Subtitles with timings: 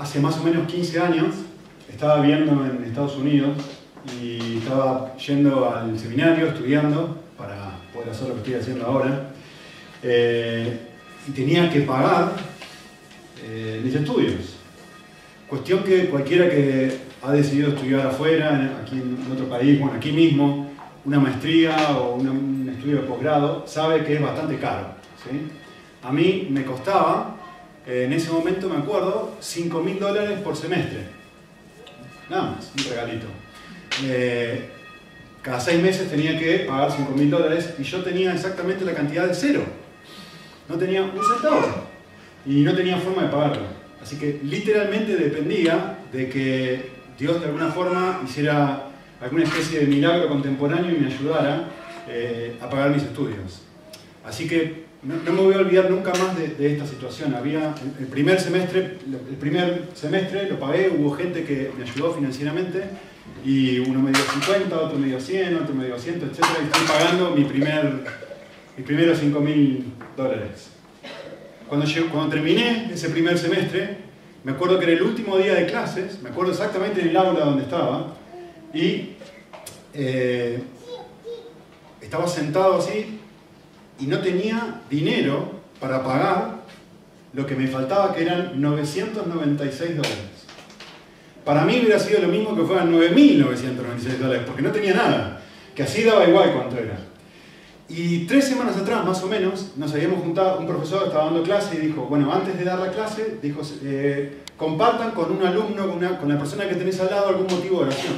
[0.00, 1.34] hace más o menos 15 años,
[1.88, 3.50] estaba viviendo en Estados Unidos
[4.20, 9.30] y estaba yendo al seminario, estudiando para poder hacer lo que estoy haciendo ahora.
[10.02, 10.78] Eh,
[11.28, 12.32] y tenía que pagar
[13.44, 14.56] eh, mis estudios.
[15.46, 20.70] Cuestión que cualquiera que ha decidido estudiar afuera, aquí en otro país, bueno, aquí mismo,
[21.04, 24.94] una maestría o un estudio de posgrado, sabe que es bastante caro.
[26.02, 27.36] A mí me costaba,
[27.90, 31.00] en ese momento me acuerdo, 5 mil dólares por semestre.
[32.28, 33.26] Nada más, un regalito.
[34.04, 34.70] Eh,
[35.42, 39.26] cada seis meses tenía que pagar 5 mil dólares y yo tenía exactamente la cantidad
[39.26, 39.62] de cero.
[40.68, 41.88] No tenía un centavo
[42.46, 43.62] y no tenía forma de pagarlo.
[44.00, 48.86] Así que literalmente dependía de que Dios de alguna forma hiciera
[49.20, 51.68] alguna especie de milagro contemporáneo y me ayudara
[52.08, 53.62] eh, a pagar mis estudios.
[54.24, 57.34] Así que no, me voy a olvidar nunca más de, esta situación.
[57.34, 58.98] Había el primer semestre,
[59.30, 62.84] el primer semestre lo pagué, hubo gente que me ayudó financieramente
[63.44, 66.38] y uno me dio 50, otro me dio 100, otro me dio 100, etc.
[66.38, 68.04] Y estoy pagando mi primer,
[68.76, 70.68] mis primeros 5 mil dólares.
[71.66, 73.96] Cuando, cuando terminé ese primer semestre,
[74.44, 77.44] me acuerdo que era el último día de clases, me acuerdo exactamente en el aula
[77.44, 78.16] donde estaba,
[78.74, 79.10] y
[79.94, 80.60] eh,
[82.02, 83.19] estaba sentado así
[84.00, 86.60] y no tenía dinero para pagar
[87.32, 90.18] lo que me faltaba, que eran 996 dólares.
[91.44, 95.42] Para mí hubiera sido lo mismo que fueran 9.996 dólares, porque no tenía nada,
[95.74, 96.98] que así daba igual cuánto era.
[97.88, 101.76] Y tres semanas atrás, más o menos, nos habíamos juntado, un profesor estaba dando clase
[101.76, 106.16] y dijo, bueno, antes de dar la clase, dijo, eh, compartan con un alumno, con,
[106.16, 108.14] con la persona que tenés al lado algún motivo de oración.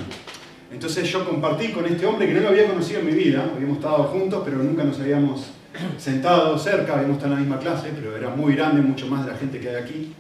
[0.70, 3.78] Entonces yo compartí con este hombre que no lo había conocido en mi vida, habíamos
[3.78, 5.46] estado juntos, pero nunca nos habíamos
[5.98, 9.38] sentado cerca, habíamos estado la misma clase, pero era muy grande, mucho más de la
[9.38, 10.12] gente que hay aquí.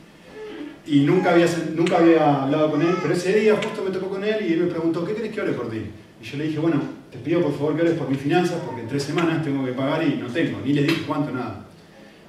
[0.86, 4.24] Y nunca había, nunca había hablado con él, pero ese día justo me tocó con
[4.24, 5.82] él y él me preguntó, ¿qué querés que ore por ti?
[6.20, 6.80] Y yo le dije, bueno,
[7.10, 9.72] te pido por favor que ores por mis finanzas, porque en tres semanas tengo que
[9.72, 11.66] pagar y no tengo, ni le dije cuánto, nada.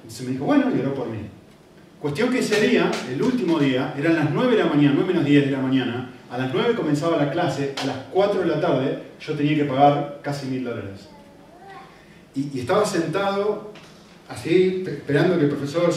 [0.02, 1.18] Entonces me dijo, bueno, y oró por mí.
[2.00, 5.24] Cuestión que ese día, el último día, eran las 9 de la mañana, 9 menos
[5.24, 8.60] 10 de la mañana, a las 9 comenzaba la clase, a las 4 de la
[8.60, 11.08] tarde yo tenía que pagar casi mil dólares.
[12.34, 13.72] Y, estaba sentado
[14.28, 15.92] así, esperando que el profesor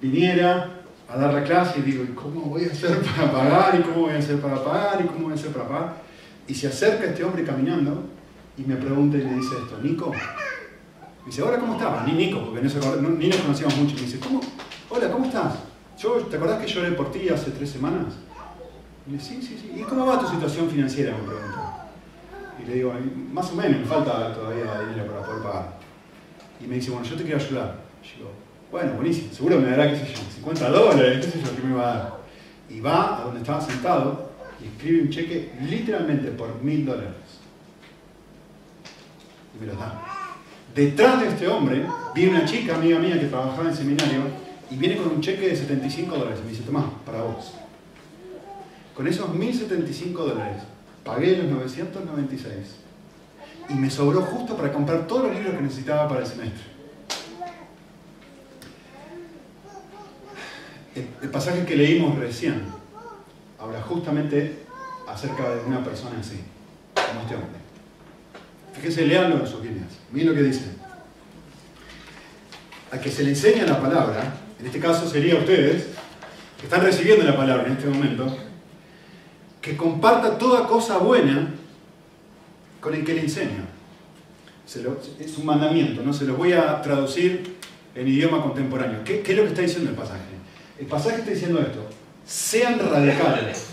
[0.00, 3.80] viniera a dar la clase y digo, cómo voy a hacer para pagar?
[3.80, 5.00] ¿Y cómo voy a hacer para pagar?
[5.02, 6.02] ¿Y cómo voy a hacer para pagar?
[6.46, 8.04] Y se acerca este hombre caminando
[8.58, 10.10] y me pregunta y le dice esto, Nico.
[10.10, 12.06] Me dice, hola, ¿cómo estás?
[12.06, 13.94] Ni Nico, porque ni nos conocíamos mucho.
[13.94, 14.40] Me dice, ¿cómo?
[14.88, 15.54] Hola, ¿cómo estás?
[15.98, 18.14] Yo, ¿Te acordás que lloré por ti hace tres semanas?
[19.06, 19.80] Y le sí, sí, sí.
[19.80, 21.12] ¿Y cómo va tu situación financiera?
[21.12, 21.69] Me pregunta.
[22.62, 22.92] Y le digo,
[23.32, 25.78] más o menos, me falta todavía dinero para poder pagar.
[26.60, 27.76] Y me dice, bueno, yo te quiero ayudar.
[28.02, 28.30] Y yo,
[28.70, 31.74] bueno, buenísimo, seguro me dará, qué sé yo, 50 dólares, qué sé yo, qué me
[31.74, 32.20] va a dar.
[32.68, 34.30] Y va a donde estaba sentado
[34.62, 37.14] y escribe un cheque literalmente por mil dólares.
[39.54, 40.02] Y me lo da.
[40.74, 41.84] Detrás de este hombre
[42.14, 44.22] viene una chica, amiga mía, que trabajaba en seminario,
[44.70, 46.40] y viene con un cheque de 75 dólares.
[46.44, 47.54] Me dice, toma, para vos.
[48.94, 50.62] Con esos 1.075 dólares
[51.04, 52.54] pagué los 996
[53.68, 56.64] y me sobró justo para comprar todos los libros que necesitaba para el semestre.
[60.94, 62.62] El, pasaje que leímos recién
[63.58, 64.64] habla justamente
[65.06, 66.40] acerca de una persona así,
[66.94, 67.60] como este hombre.
[68.74, 69.88] Fíjense, leanlo en sus líneas.
[70.10, 70.64] Miren lo que dice.
[72.90, 75.86] A que se le enseña la palabra, en este caso sería ustedes,
[76.58, 78.36] que están recibiendo la palabra en este momento,
[79.60, 81.54] que comparta toda cosa buena
[82.80, 83.66] con el que le enseña.
[84.66, 86.12] es un mandamiento, ¿no?
[86.12, 87.56] Se los voy a traducir
[87.94, 89.00] en idioma contemporáneo.
[89.04, 90.20] ¿Qué, es lo que está diciendo el pasaje?
[90.78, 91.86] El pasaje está diciendo esto.
[92.24, 93.66] Sean radicales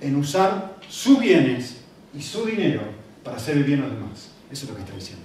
[0.00, 1.82] en usar sus bienes
[2.14, 2.82] y su dinero
[3.22, 4.30] para hacer el bien a los demás.
[4.50, 5.24] Eso es lo que está diciendo.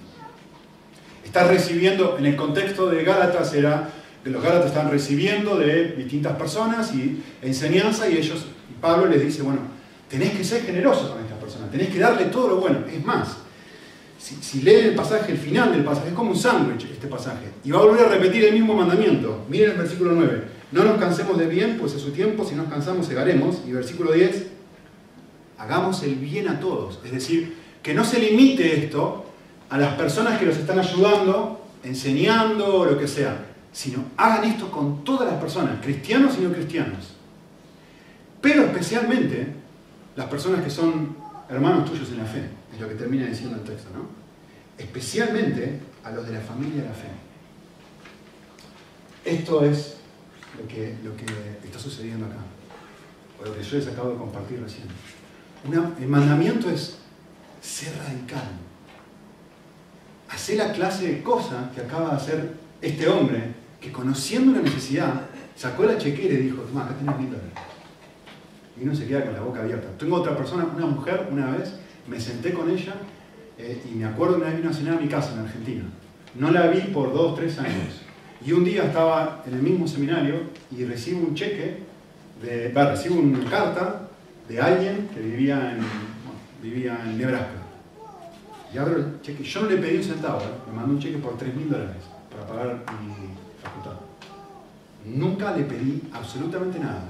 [1.24, 3.90] Está recibiendo, en el contexto de Gálatas era
[4.24, 8.46] que los Gálatas están recibiendo de distintas personas y enseñanza y ellos
[8.80, 9.60] Pablo les dice, bueno,
[10.08, 12.80] tenés que ser generosos con estas personas, tenés que darle todo lo bueno.
[12.92, 13.36] Es más,
[14.18, 17.46] si, leen el pasaje, el final del pasaje, es como un sándwich este pasaje.
[17.64, 19.44] Y va a volver a repetir el mismo mandamiento.
[19.48, 20.42] Miren el versículo 9.
[20.72, 23.58] No nos cansemos de bien, pues a su tiempo, si nos cansamos, segaremos.
[23.66, 24.46] Y versículo 10,
[25.58, 26.98] hagamos el bien a todos.
[27.04, 29.24] Es decir, que no se limite esto
[29.70, 34.70] a las personas que los están ayudando, enseñando o lo que sea, sino hagan esto
[34.70, 37.17] con todas las personas, cristianos y no cristianos.
[38.40, 39.46] Pero especialmente
[40.16, 41.16] las personas que son
[41.48, 42.42] hermanos tuyos en la fe,
[42.72, 44.06] es lo que termina diciendo el texto, ¿no?
[44.76, 47.08] Especialmente a los de la familia de la fe.
[49.24, 49.96] Esto es
[50.58, 51.26] lo que, lo que
[51.64, 52.38] está sucediendo acá,
[53.40, 54.86] o lo que yo les acabo de compartir recién.
[56.00, 56.98] el mandamiento es
[57.60, 58.50] ser radical.
[60.28, 65.22] Hacer la clase de cosas que acaba de hacer este hombre, que conociendo la necesidad,
[65.56, 67.52] sacó la chequera y dijo, toma, acá tenés mil dólares.
[68.80, 69.88] Y uno se queda con la boca abierta.
[69.98, 71.74] Tengo otra persona, una mujer, una vez,
[72.06, 72.94] me senté con ella
[73.58, 75.84] eh, y me acuerdo una vez vino a cenar a mi casa en Argentina.
[76.34, 78.02] No la vi por dos, tres años.
[78.44, 81.78] Y un día estaba en el mismo seminario y recibo un cheque,
[82.40, 84.08] de, recibo una carta
[84.48, 85.80] de alguien que vivía en,
[86.62, 87.62] vivía en Nebraska.
[88.72, 89.42] Y abro el cheque.
[89.42, 90.70] Yo no le pedí un centavo, ¿eh?
[90.70, 93.98] me mandó un cheque por tres mil dólares para pagar mi facultad.
[95.04, 97.02] Nunca le pedí absolutamente nada.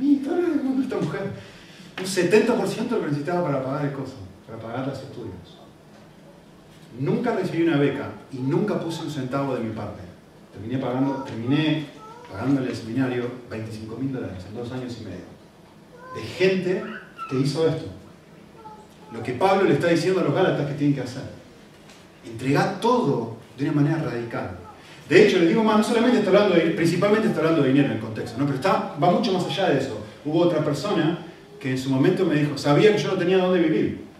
[0.00, 1.32] ¿3 mil dólares esta mujer?
[1.98, 4.16] Un 70% lo necesitaba para pagar el costo,
[4.46, 5.60] para pagar los estudios.
[6.98, 10.02] Nunca recibí una beca y nunca puse un centavo de mi parte.
[10.52, 11.86] Terminé pagando, terminé
[12.30, 15.30] pagándole el seminario 25 mil dólares en dos años y medio.
[16.14, 16.82] De gente
[17.28, 17.86] que hizo esto.
[19.12, 21.22] Lo que Pablo le está diciendo a los Gálatas que tienen que hacer.
[22.24, 24.58] Entregar todo de una manera radical.
[25.10, 27.88] De hecho, le digo más, no solamente está hablando de, principalmente está hablando de dinero
[27.88, 28.46] en el contexto, ¿no?
[28.46, 29.98] pero está, va mucho más allá de eso.
[30.24, 31.18] Hubo otra persona
[31.60, 34.10] que en su momento me dijo, sabía que yo no tenía dónde vivir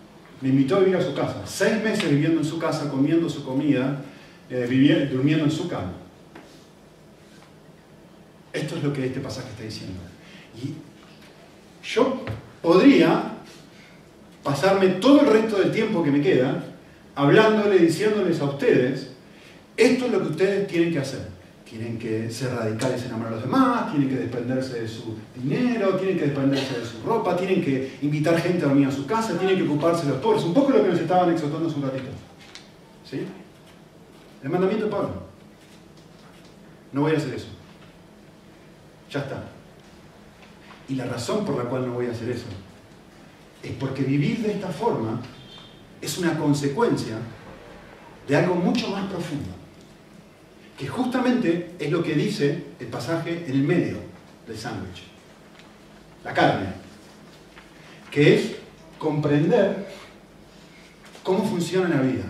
[0.40, 1.42] me invitó a vivir a su casa.
[1.44, 4.02] Seis meses viviendo en su casa, comiendo su comida,
[4.48, 5.92] eh, durmiendo en su cama.
[8.52, 10.00] Esto es lo que este pasaje está diciendo.
[10.56, 10.74] Y
[11.86, 12.24] yo
[12.62, 13.34] podría
[14.42, 16.64] pasarme todo el resto del tiempo que me queda
[17.14, 19.09] hablándole, diciéndoles a ustedes,
[19.84, 21.40] esto es lo que ustedes tienen que hacer
[21.70, 25.94] tienen que ser radicales en amor a los demás, tienen que desprenderse de su dinero,
[25.94, 29.38] tienen que desprenderse de su ropa, tienen que invitar gente a dormir a su casa,
[29.38, 30.42] tienen que ocuparse de los pobres.
[30.42, 32.08] Un poco lo que nos estaban exhortando hace un ratito.
[33.08, 33.24] ¿Sí?
[34.42, 35.10] El mandamiento de Pablo.
[36.92, 37.46] No voy a hacer eso.
[39.08, 39.44] Ya está.
[40.88, 42.46] Y la razón por la cual no voy a hacer eso
[43.62, 45.20] es porque vivir de esta forma
[46.00, 47.16] es una consecuencia
[48.26, 49.59] de algo mucho más profundo
[50.80, 53.98] que justamente es lo que dice el pasaje en el medio
[54.46, 55.02] del sándwich.
[56.24, 56.68] La carne,
[58.10, 58.52] que es
[58.98, 59.88] comprender
[61.22, 62.24] cómo funciona la vida,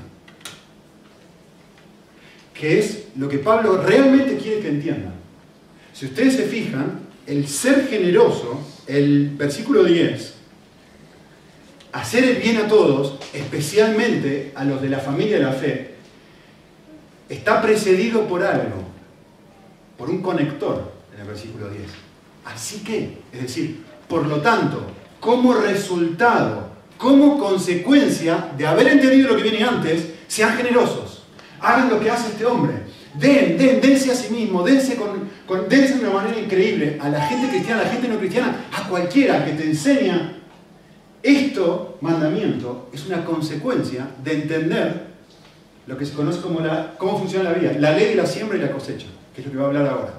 [2.52, 5.14] que es lo que Pablo realmente quiere que entiendan.
[5.92, 10.34] Si ustedes se fijan, el ser generoso, el versículo 10,
[11.92, 15.89] hacer el bien a todos, especialmente a los de la familia de la fe,
[17.30, 18.82] está precedido por algo,
[19.96, 21.84] por un conector en el versículo 10.
[22.44, 24.82] Así que, es decir, por lo tanto,
[25.20, 31.22] como resultado, como consecuencia de haber entendido lo que viene antes, sean generosos.
[31.60, 32.74] Hagan lo que hace este hombre.
[33.14, 37.26] Den, den, dense a sí mismo, dense, con, dense de una manera increíble a la
[37.26, 40.36] gente cristiana, a la gente no cristiana, a cualquiera que te enseña.
[41.22, 45.09] Esto, mandamiento, es una consecuencia de entender
[45.90, 48.56] lo que se conoce como la, cómo funciona la vida, la ley de la siembra
[48.56, 50.14] y la cosecha, que es lo que voy a hablar ahora.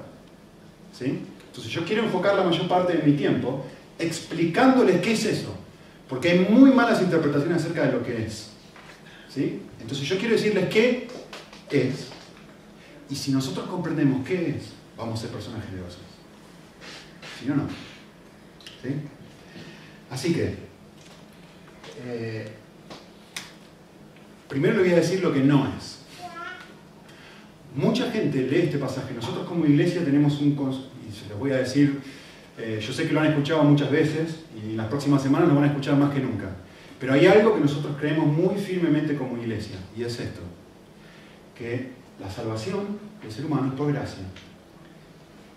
[0.92, 1.20] ¿Sí?
[1.46, 3.64] Entonces yo quiero enfocar la mayor parte de mi tiempo
[3.98, 5.56] explicándoles qué es eso,
[6.10, 8.50] porque hay muy malas interpretaciones acerca de lo que es.
[9.30, 9.62] ¿Sí?
[9.80, 11.08] Entonces yo quiero decirles qué
[11.70, 12.08] es,
[13.08, 16.02] y si nosotros comprendemos qué es, vamos a ser personas generosas.
[17.40, 17.66] Si no, no.
[18.82, 18.90] ¿Sí?
[20.10, 20.54] Así que,
[22.04, 22.61] eh,
[24.52, 26.00] Primero le voy a decir lo que no es.
[27.74, 29.14] Mucha gente lee este pasaje.
[29.14, 30.50] Nosotros como iglesia tenemos un...
[30.50, 32.02] Y se les voy a decir,
[32.58, 35.54] eh, yo sé que lo han escuchado muchas veces y en las próximas semanas lo
[35.54, 36.50] van a escuchar más que nunca.
[37.00, 40.42] Pero hay algo que nosotros creemos muy firmemente como iglesia y es esto.
[41.56, 41.88] Que
[42.20, 44.22] la salvación del ser humano es por gracia.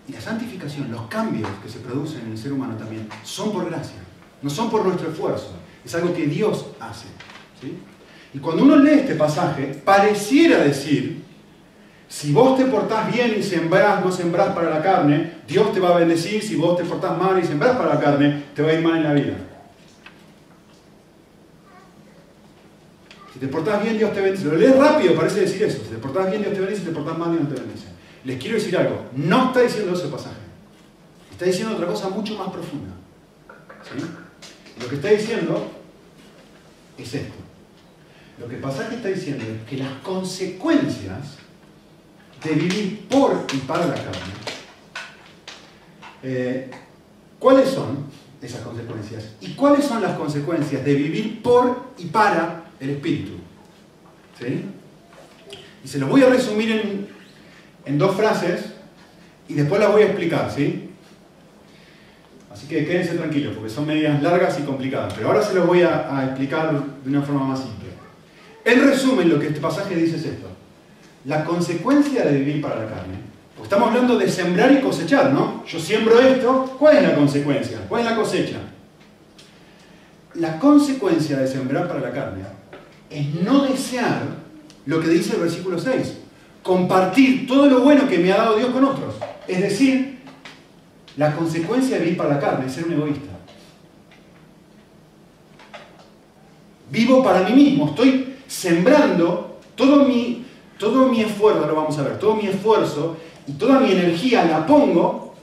[0.08, 3.66] Y la santificación, los cambios que se producen en el ser humano también, son por
[3.66, 4.00] gracia.
[4.42, 5.52] No son por nuestro esfuerzo.
[5.84, 7.08] Es algo que Dios hace.
[7.60, 7.78] ¿sí?
[8.36, 11.24] Y cuando uno lee este pasaje, pareciera decir,
[12.10, 15.96] si vos te portás bien y sembrás, no sembrás para la carne, Dios te va
[15.96, 18.74] a bendecir, si vos te portás mal y sembrás para la carne, te va a
[18.74, 19.38] ir mal en la vida.
[23.32, 24.44] Si te portás bien, Dios te bendice.
[24.44, 25.78] Lo lees rápido, parece decir eso.
[25.84, 27.88] Si te portás bien, Dios te bendice, si te portás mal, Dios no te bendice.
[28.26, 30.36] Les quiero decir algo, no está diciendo ese pasaje.
[31.32, 32.92] Está diciendo otra cosa mucho más profunda.
[34.82, 35.72] Lo que está diciendo
[36.98, 37.46] es esto.
[38.40, 41.38] Lo que pasa que está diciendo es que las consecuencias
[42.44, 44.34] de vivir por y para la carne,
[46.24, 46.72] eh,
[47.40, 48.06] ¿cuáles son
[48.42, 49.32] esas consecuencias?
[49.42, 53.34] ¿Y cuáles son las consecuencias de vivir por y para el Espíritu?
[54.40, 54.66] ¿Sí?
[55.84, 57.08] Y se lo voy a resumir en,
[57.86, 58.66] en dos frases
[59.48, 60.90] y después las voy a explicar, ¿sí?
[62.52, 65.14] Así que quédense tranquilos, porque son medidas largas y complicadas.
[65.14, 66.72] Pero ahora se los voy a, explicar
[67.04, 67.85] de una forma más simple.
[68.66, 70.48] En resumen, lo que este pasaje dice es esto.
[71.26, 73.20] La consecuencia de vivir para la carne.
[73.56, 75.64] Pues estamos hablando de sembrar y cosechar, ¿no?
[75.66, 77.86] Yo siembro esto, ¿cuál es la consecuencia?
[77.88, 78.58] ¿Cuál es la cosecha?
[80.34, 82.44] La consecuencia de sembrar para la carne
[83.10, 84.24] es no desear
[84.88, 86.18] lo que dice el versículo 6.
[86.64, 89.16] Compartir todo lo bueno que me ha dado Dios con otros.
[89.48, 90.20] Es decir,
[91.18, 93.32] la consecuencia de vivir para la carne es ser un egoísta.
[96.92, 100.46] Vivo para mí mismo, estoy sembrando todo mi,
[100.78, 104.66] todo mi esfuerzo, lo vamos a ver, todo mi esfuerzo y toda mi energía la
[104.66, 105.36] pongo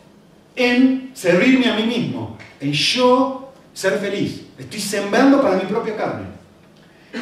[0.56, 4.42] en servirme a mí mismo, en yo ser feliz.
[4.58, 6.26] Estoy sembrando para mi propia carne.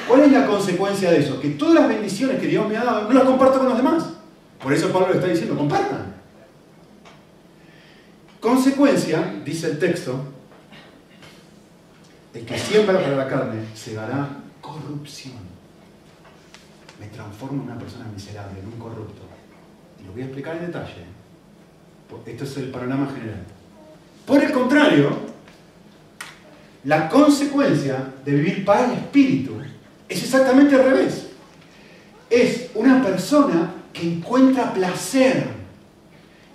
[0.07, 1.41] ¿Cuál es la consecuencia de eso?
[1.41, 4.05] Que todas las bendiciones que Dios me ha dado no las comparto con los demás.
[4.63, 6.15] Por eso Pablo le está diciendo, compartan.
[8.41, 10.15] Consecuencia, dice el texto,
[12.33, 14.29] el que siembra para la carne se dará
[14.61, 15.50] corrupción.
[17.00, 19.23] Me transformo en una persona miserable, en un corrupto.
[20.00, 21.04] Y lo voy a explicar en detalle.
[22.26, 23.42] Esto es el panorama general.
[24.26, 25.19] Por el contrario,
[26.85, 29.52] la consecuencia de vivir para el espíritu
[30.09, 31.28] es exactamente al revés.
[32.28, 35.49] Es una persona que encuentra placer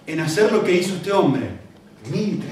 [0.08, 1.50] en hacer lo que hizo este hombre
[2.12, 2.44] mil.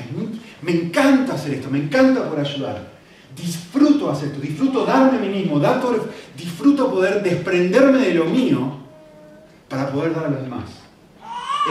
[0.61, 2.92] Me encanta hacer esto, me encanta por ayudar.
[3.35, 5.59] Disfruto hacer esto, disfruto darme a mí mismo,
[6.37, 8.77] disfruto poder desprenderme de lo mío
[9.67, 10.65] para poder dar a los demás.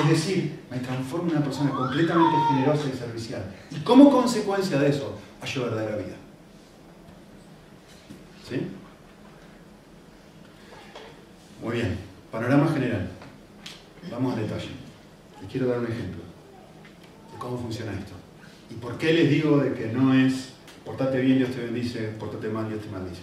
[0.03, 3.45] Es decir, me transformo en una persona completamente generosa y servicial.
[3.71, 6.17] Y como consecuencia de eso, hallo verdadera vida.
[8.49, 8.69] ¿Sí?
[11.63, 11.99] Muy bien,
[12.31, 13.09] panorama general.
[14.11, 14.71] Vamos al detalle.
[15.41, 16.23] Les quiero dar un ejemplo
[17.43, 18.15] cómo funciona esto.
[18.71, 20.51] ¿Y por qué les digo de que no es
[20.85, 23.23] portate bien, Dios te bendice, portate mal, Dios te maldice?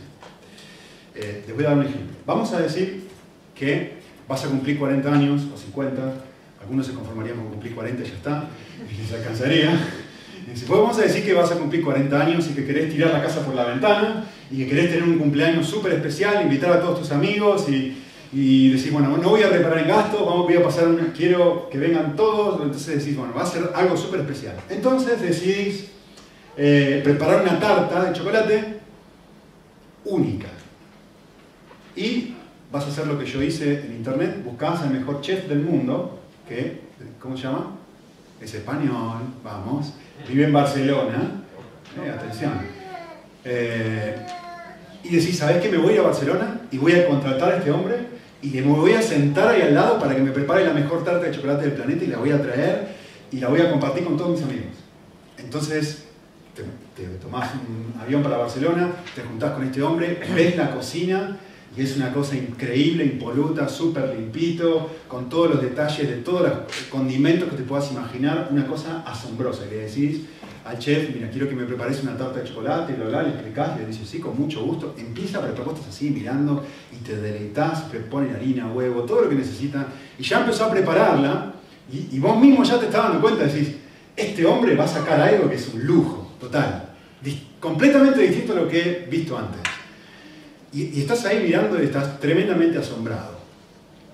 [1.16, 2.18] Eh, les voy a dar un ejemplo.
[2.26, 3.08] Vamos a decir
[3.56, 6.14] que vas a cumplir 40 años o 50,
[6.62, 8.50] algunos se conformarían con cumplir 40 y ya está,
[8.90, 9.80] y les alcanzaría.
[10.46, 13.22] Pues vamos a decir que vas a cumplir 40 años y que querés tirar la
[13.22, 17.00] casa por la ventana y que querés tener un cumpleaños súper especial, invitar a todos
[17.00, 17.96] tus amigos y
[18.32, 20.88] y decís, bueno, no voy a reparar en gasto, vamos, voy a pasar,
[21.18, 24.56] quiero que vengan todos, entonces decís, bueno, va a ser algo súper especial.
[24.70, 25.90] Entonces decidís
[26.62, 28.80] eh, preparar una tarta de chocolate
[30.04, 30.50] única.
[31.96, 32.36] Y
[32.70, 36.20] vas a hacer lo que yo hice en internet, buscás al mejor chef del mundo,
[36.46, 36.82] que,
[37.18, 37.78] ¿cómo se llama?
[38.42, 39.94] Es español, vamos,
[40.28, 41.44] vive en Barcelona,
[42.04, 42.52] eh, atención.
[43.46, 44.18] Eh,
[45.06, 47.96] y decís, ¿sabés que me voy a Barcelona y voy a contratar a este hombre
[48.42, 51.26] y me voy a sentar ahí al lado para que me prepare la mejor tarta
[51.26, 52.90] de chocolate del planeta y la voy a traer
[53.32, 54.76] y la voy a compartir con todos mis amigos.
[55.38, 56.09] Entonces,
[56.96, 61.38] te, te tomás un avión para Barcelona, te juntás con este hombre, ves la cocina
[61.78, 66.54] y es una cosa increíble, impoluta, súper limpito, con todos los detalles de todos los
[66.90, 70.22] condimentos que te puedas imaginar, una cosa asombrosa que decís,
[70.66, 73.86] al chef, mira, quiero que me prepares una tarta de chocolate, lo le explicás, le
[73.86, 78.34] dices, sí, con mucho gusto, empieza a preparar, estás así mirando y te deleitas, pone
[78.34, 79.88] harina, huevo, todo lo que necesita,
[80.18, 81.54] y ya empezó a prepararla,
[81.92, 83.76] y, vos mismo ya te estás dando cuenta, decís,
[84.16, 86.90] este hombre va a sacar algo que es un lujo, total,
[87.60, 89.62] completamente distinto a lo que he visto antes.
[90.72, 93.40] Y, estás ahí mirando y estás tremendamente asombrado.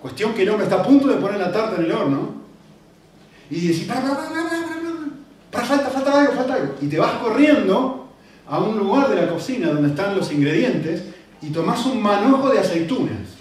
[0.01, 2.36] Cuestión que el hombre está a punto de poner la tarta en el horno,
[3.50, 4.17] y decís, para, para,
[5.51, 6.75] para, falta, falta algo, falta algo.
[6.82, 8.10] Y te vas corriendo
[8.48, 11.03] a un lugar de la cocina donde están los ingredientes
[11.41, 13.36] y tomás un manojo de aceitunas.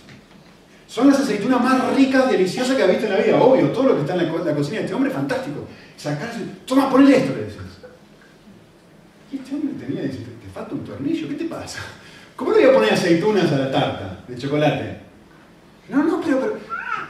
[0.86, 3.94] Son las aceitunas más ricas, deliciosas que has visto en la vida, obvio, todo lo
[3.96, 5.66] que está en la, cocina de este hombre es fantástico.
[5.96, 7.56] Sacarse, toma, ponle esto, le decís.
[9.34, 11.80] Y este hombre tenía, dice, te falta un tornillo, ¿qué te pasa?
[12.36, 15.00] ¿Cómo le voy a poner aceitunas a la tarta de chocolate?
[15.88, 16.58] No, no, pero, pero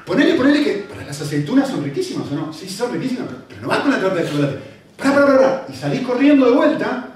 [0.07, 2.51] ponele, ponele que para las aceitunas son riquísimas, ¿o no?
[2.51, 4.59] Sí, son riquísimas, pero, no vas con la tarta de chocolate
[5.69, 7.09] y salís corriendo de vuelta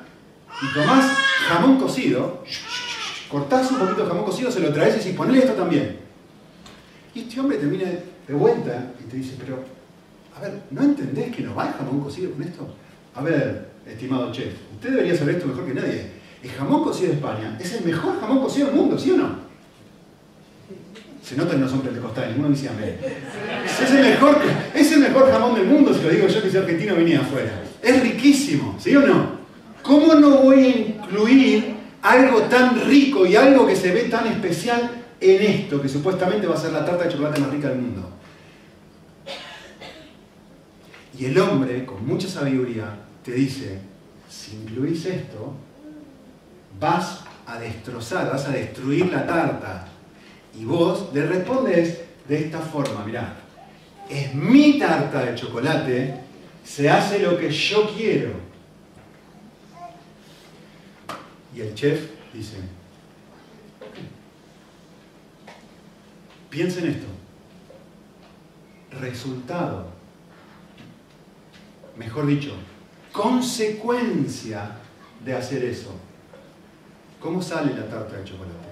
[0.61, 1.17] y tomás
[1.49, 2.45] jamón cocido,
[3.31, 6.01] cortás un poquito de jamón cocido, se lo traes y decís, ponle esto también.
[7.15, 9.65] Y este hombre termina de vuelta y te dice, pero,
[10.37, 12.75] a ver, ¿no entendés que no va el jamón cocido con esto?
[13.15, 16.19] A ver, estimado chef, usted debería saber esto mejor que nadie.
[16.43, 19.49] El jamón cocido de España es el mejor jamón cocido del mundo, ¿sí o no?
[21.23, 22.97] Se nota que no son pentecostales, ninguno dice amén.
[23.65, 24.39] Es el, mejor,
[24.75, 27.63] es el mejor jamón del mundo, si lo digo yo que soy argentino venía afuera.
[27.83, 29.39] Es riquísimo, ¿sí o no?
[29.83, 34.91] ¿Cómo no voy a incluir algo tan rico y algo que se ve tan especial
[35.21, 38.11] en esto, que supuestamente va a ser la tarta de chocolate más rica del mundo?
[41.19, 42.95] Y el hombre, con mucha sabiduría,
[43.29, 43.79] te dice,
[44.27, 45.53] si incluís esto,
[46.81, 49.87] vas a destrozar, vas a destruir la tarta.
[50.59, 53.37] Y vos le respondes de esta forma, mirá,
[54.09, 56.21] es mi tarta de chocolate,
[56.65, 58.33] se hace lo que yo quiero.
[61.55, 62.57] Y el chef dice,
[66.49, 67.07] piensa en esto,
[68.99, 69.89] resultado,
[71.95, 72.55] mejor dicho,
[73.13, 74.77] consecuencia
[75.25, 75.91] de hacer eso.
[77.21, 78.69] ¿Cómo sale la tarta de chocolate?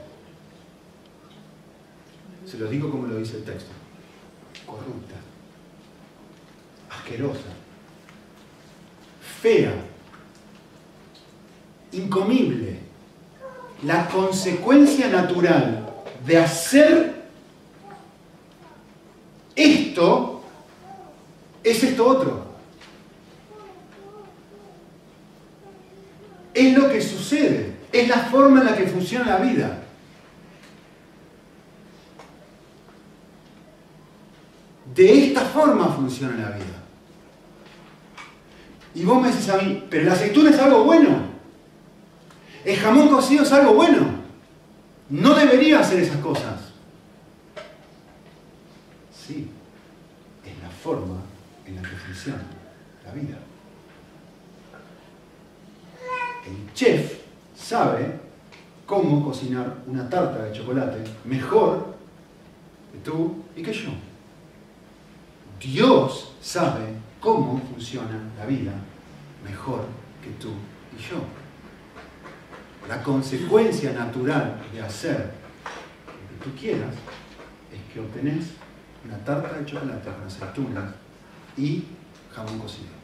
[2.46, 3.72] Se lo digo como lo dice el texto.
[4.64, 5.16] Corrupta,
[6.90, 7.50] asquerosa,
[9.40, 9.74] fea,
[11.92, 12.80] incomible.
[13.82, 15.86] La consecuencia natural
[16.24, 17.26] de hacer
[19.54, 20.42] esto
[21.62, 22.45] es esto otro.
[26.56, 29.78] Es lo que sucede, es la forma en la que funciona la vida.
[34.94, 36.82] De esta forma funciona la vida.
[38.94, 41.26] Y vos me decís a mí, pero la aceituna es algo bueno.
[42.64, 44.06] El jamón cocido es algo bueno.
[45.10, 46.72] No debería hacer esas cosas.
[49.12, 49.50] Sí,
[50.42, 51.20] es la forma
[51.66, 52.44] en la que funciona
[53.04, 53.36] la vida.
[56.46, 57.18] El chef
[57.56, 58.20] sabe
[58.86, 61.96] cómo cocinar una tarta de chocolate mejor
[62.92, 63.90] que tú y que yo.
[65.60, 66.84] Dios sabe
[67.20, 68.72] cómo funciona la vida
[69.44, 69.86] mejor
[70.22, 70.50] que tú
[70.96, 71.18] y yo.
[72.88, 75.32] La consecuencia natural de hacer
[76.06, 76.94] lo que tú quieras
[77.72, 78.52] es que obtenés
[79.04, 80.94] una tarta de chocolate con aceitunas
[81.56, 81.84] y
[82.32, 82.95] jamón cocido.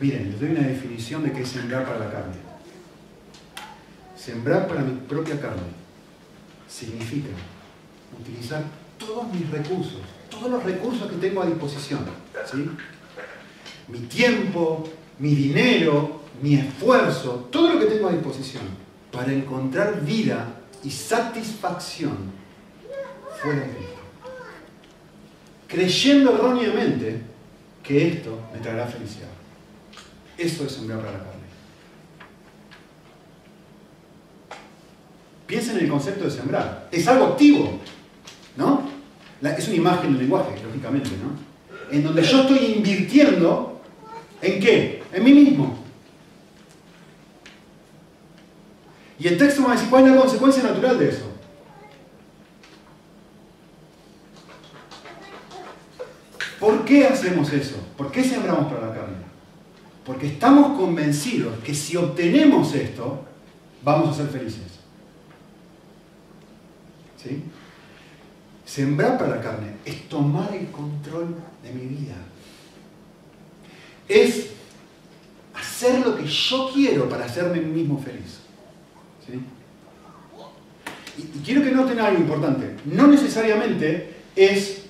[0.00, 2.34] Miren, les doy una definición de qué es sembrar para la carne.
[4.16, 5.62] Sembrar para mi propia carne
[6.68, 7.28] significa
[8.20, 8.62] utilizar
[8.98, 12.00] todos mis recursos, todos los recursos que tengo a disposición.
[12.44, 12.68] ¿sí?
[13.88, 14.84] Mi tiempo,
[15.18, 18.64] mi dinero, mi esfuerzo, todo lo que tengo a disposición
[19.10, 20.46] para encontrar vida
[20.84, 22.16] y satisfacción
[23.40, 23.96] fuera de Cristo.
[25.66, 27.22] Creyendo erróneamente
[27.82, 29.35] que esto me traerá felicidad.
[30.38, 31.32] Eso es sembrar para la carne.
[35.46, 36.88] Piensen en el concepto de sembrar.
[36.90, 37.80] Es algo activo,
[38.56, 38.96] ¿no?
[39.42, 41.94] es una imagen del lenguaje, lógicamente, ¿no?
[41.94, 43.80] En donde yo estoy invirtiendo
[44.42, 45.02] en qué?
[45.12, 45.78] En mí mismo.
[49.18, 51.32] Y el texto va a decir cuál es la consecuencia natural de eso.
[56.58, 57.76] ¿Por qué hacemos eso?
[57.96, 59.35] ¿Por qué sembramos para la carne?
[60.06, 63.24] Porque estamos convencidos que si obtenemos esto,
[63.82, 64.62] vamos a ser felices.
[67.20, 67.42] ¿Sí?
[68.64, 72.14] Sembrar para la carne es tomar el control de mi vida.
[74.08, 74.50] Es
[75.54, 78.38] hacer lo que yo quiero para hacerme mismo feliz.
[79.26, 79.40] ¿Sí?
[81.18, 82.76] Y, y quiero que noten algo importante.
[82.84, 84.84] No necesariamente es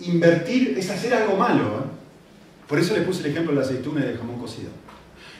[0.00, 1.80] invertir, es hacer algo malo.
[1.80, 1.83] ¿eh?
[2.74, 4.70] Por eso les puse el ejemplo de la aceituna y del jamón cocido.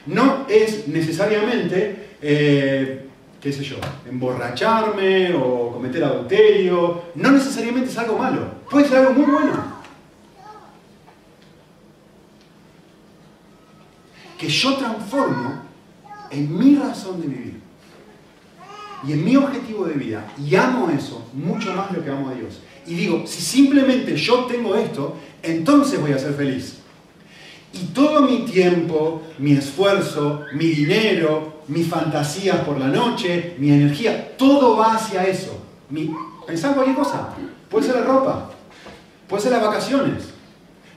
[0.05, 3.09] No es necesariamente, eh,
[3.41, 3.75] qué sé yo,
[4.09, 7.01] emborracharme o cometer adulterio.
[7.15, 8.39] No necesariamente es algo malo.
[8.69, 9.51] Puede ser algo muy bueno.
[14.37, 15.61] Que yo transformo
[16.31, 17.59] en mi razón de vivir
[19.05, 22.29] y en mi objetivo de vida y amo eso mucho más de lo que amo
[22.29, 22.61] a Dios.
[22.87, 26.84] Y digo, si simplemente yo tengo esto, entonces voy a ser feliz.
[27.75, 34.37] Y todo mi tiempo, mi esfuerzo, mi dinero, mis fantasías por la noche, mi energía,
[34.37, 35.61] todo va hacia eso.
[35.89, 36.09] Mi,
[36.45, 37.29] cualquier cosa.
[37.69, 38.49] Puede ser la ropa,
[39.27, 40.29] puede ser las vacaciones,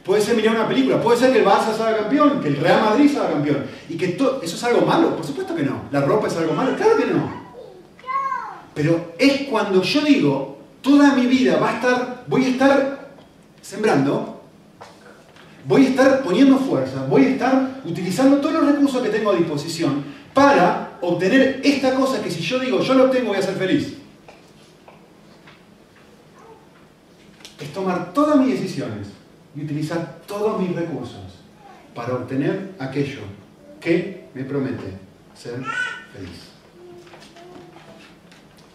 [0.04, 2.82] puede ser mirar una película, puede ser que el Barça salga campeón, que el Real
[2.82, 3.64] Madrid salga campeón.
[3.88, 5.82] Y que eso es algo malo, por supuesto que no.
[5.90, 7.48] La ropa es algo malo, claro que no.
[8.72, 13.10] Pero es cuando yo digo, toda mi vida va a estar, voy a estar
[13.60, 14.37] sembrando
[15.66, 19.36] voy a estar poniendo fuerza, voy a estar utilizando todos los recursos que tengo a
[19.36, 23.54] disposición para obtener esta cosa que si yo digo yo lo obtengo voy a ser
[23.54, 23.94] feliz.
[27.60, 29.08] Es tomar todas mis decisiones
[29.56, 31.38] y utilizar todos mis recursos
[31.94, 33.22] para obtener aquello
[33.80, 34.92] que me promete
[35.34, 35.60] ser
[36.12, 36.48] feliz.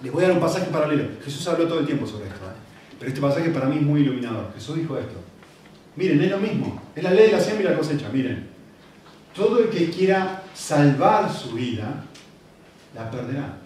[0.01, 1.07] Les voy a dar un pasaje paralelo.
[1.23, 2.55] Jesús habló todo el tiempo sobre esto, ¿eh?
[2.99, 4.51] pero este pasaje para mí es muy iluminador.
[4.53, 5.32] Jesús dijo esto.
[5.95, 6.81] Miren, es lo mismo.
[6.95, 8.09] Es la ley de la siembra y la cosecha.
[8.11, 8.47] Miren,
[9.35, 12.03] todo el que quiera salvar su vida,
[12.95, 13.57] la perderá.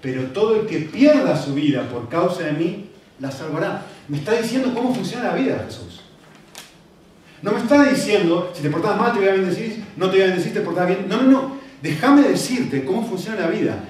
[0.00, 3.84] Pero todo el que pierda su vida por causa de mí, la salvará.
[4.06, 6.00] Me está diciendo cómo funciona la vida, Jesús.
[7.42, 10.22] No me está diciendo, si te portas mal te voy a bendecir, no te voy
[10.22, 11.06] a bendecir, te portas bien.
[11.08, 11.58] No, no, no.
[11.82, 13.84] Déjame decirte cómo funciona la vida.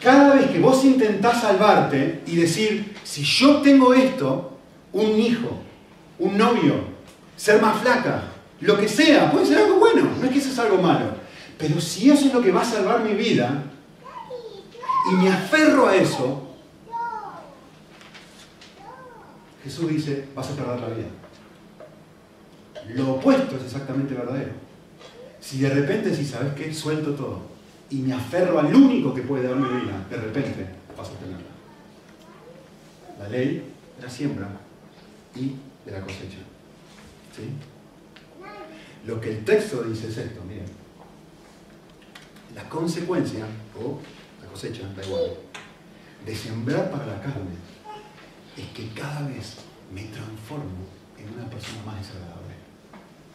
[0.00, 4.58] Cada vez que vos intentás salvarte y decir, si yo tengo esto,
[4.92, 5.60] un hijo,
[6.18, 6.74] un novio,
[7.36, 8.24] ser más flaca,
[8.60, 11.06] lo que sea, puede ser algo bueno, no es que eso es algo malo.
[11.56, 13.64] Pero si eso es lo que va a salvar mi vida,
[15.10, 16.48] y me aferro a eso,
[19.64, 21.08] Jesús dice, vas a perder la vida.
[22.94, 24.52] Lo opuesto es exactamente verdadero.
[25.40, 27.42] Si de repente, si sabes que suelto todo
[27.90, 31.46] y me aferro al único que puede dar mi vida, de repente vas a tenerla.
[33.18, 33.64] La ley
[33.96, 34.48] de la siembra
[35.34, 35.52] y
[35.88, 36.38] de la cosecha.
[37.34, 37.48] ¿Sí?
[39.06, 40.66] Lo que el texto dice es esto, miren.
[42.54, 43.46] La consecuencia,
[43.78, 43.98] o
[44.42, 45.30] la cosecha, da igual,
[46.26, 47.56] de sembrar para la carne,
[48.56, 49.56] es que cada vez
[49.94, 52.38] me transformo en una persona más desagradable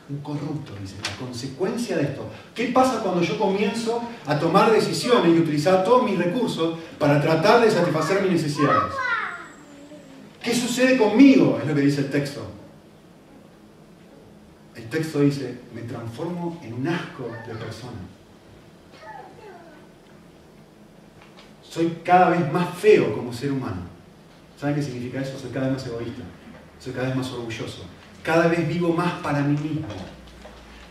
[0.10, 2.28] un corrupto, dice, la consecuencia de esto.
[2.54, 7.62] ¿Qué pasa cuando yo comienzo a tomar decisiones y utilizar todos mis recursos para tratar
[7.62, 8.94] de satisfacer mis necesidades?
[10.44, 11.58] ¿Qué sucede conmigo?
[11.62, 12.46] Es lo que dice el texto.
[14.76, 17.98] El texto dice, me transformo en un asco de persona.
[21.62, 23.82] Soy cada vez más feo como ser humano.
[24.60, 25.40] ¿Saben qué significa eso?
[25.40, 26.24] Soy cada vez más egoísta.
[26.80, 27.86] Soy cada vez más orgulloso
[28.24, 29.88] cada vez vivo más para mí mismo.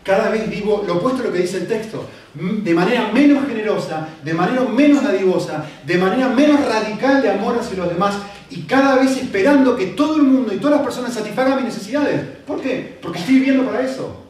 [0.03, 4.07] Cada vez vivo lo opuesto a lo que dice el texto, de manera menos generosa,
[4.23, 8.15] de manera menos dadivosa, de manera menos radical de amor hacia los demás
[8.49, 12.21] y cada vez esperando que todo el mundo y todas las personas satisfagan mis necesidades.
[12.45, 12.97] ¿Por qué?
[13.01, 14.23] Porque estoy viviendo para eso.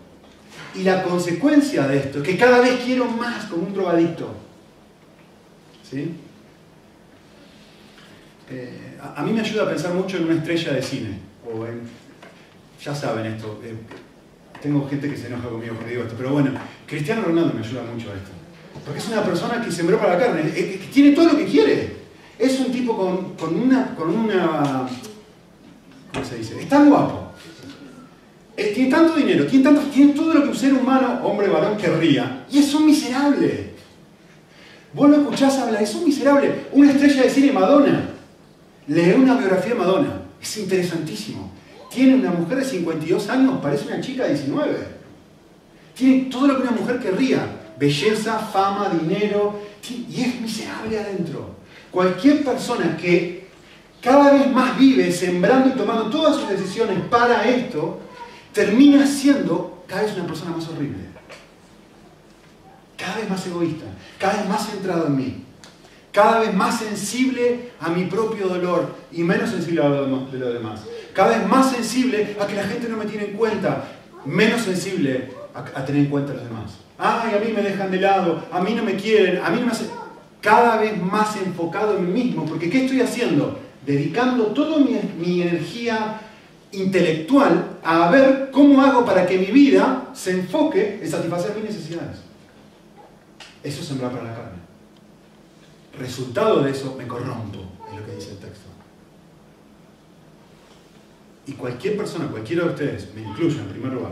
[0.75, 4.33] Y la consecuencia de esto es que cada vez quiero más como un drogadicto.
[5.89, 6.15] ¿Sí?
[8.49, 11.81] Eh, a, mí me ayuda a pensar mucho en una estrella de cine o en
[12.83, 13.59] ya saben esto.
[13.63, 13.75] Eh,
[14.61, 16.51] tengo gente que se enoja conmigo cuando digo esto, pero bueno,
[16.85, 18.31] Cristiano Ronaldo me ayuda mucho a esto.
[18.85, 22.02] Porque es una persona que sembró para la carne, que tiene todo lo que quiere.
[22.39, 24.87] Es un tipo con, una, con una.
[26.11, 26.59] ¿Cómo se dice?
[26.61, 27.31] Es tan guapo.
[28.55, 32.45] Tiene tanto dinero, tiene todo lo que un ser humano, hombre, varón, querría.
[32.51, 33.73] Y es un miserable.
[34.93, 36.65] Vos lo escuchás hablar, es un miserable.
[36.71, 38.09] Una estrella de cine Madonna.
[38.87, 40.21] Lee una biografía de Madonna.
[40.41, 41.51] Es interesantísimo.
[41.89, 44.77] Tiene una mujer de 52 años, parece una chica de 19.
[45.95, 47.45] Tiene todo lo que una mujer querría.
[47.79, 49.59] Belleza, fama, dinero.
[49.89, 51.62] Y es miserable adentro.
[51.93, 53.47] Cualquier persona que
[54.01, 58.01] cada vez más vive sembrando y tomando todas sus decisiones para esto,
[58.51, 61.05] termina siendo cada vez una persona más horrible.
[62.97, 63.85] Cada vez más egoísta,
[64.19, 65.45] cada vez más centrado en mí,
[66.11, 70.53] cada vez más sensible a mi propio dolor y menos sensible a lo de los
[70.53, 70.81] demás
[71.13, 73.83] cada vez más sensible a que la gente no me tiene en cuenta,
[74.25, 76.71] menos sensible a, tener en cuenta a los demás.
[76.97, 79.67] Ay, a mí me dejan de lado, a mí no me quieren, a mí no
[79.67, 79.87] me hacen...
[80.43, 83.57] Cada vez más enfocado en mí mismo, porque ¿qué estoy haciendo?
[83.85, 86.19] Dedicando toda mi, energía
[86.73, 92.17] intelectual a ver cómo hago para que mi vida se enfoque en satisfacer mis necesidades.
[93.63, 94.57] Eso es sembrar para la carne.
[95.97, 98.67] Resultado de eso, me corrompo, es lo que dice el texto.
[101.47, 104.11] Y cualquier persona, cualquiera de ustedes, me incluyo en primer lugar,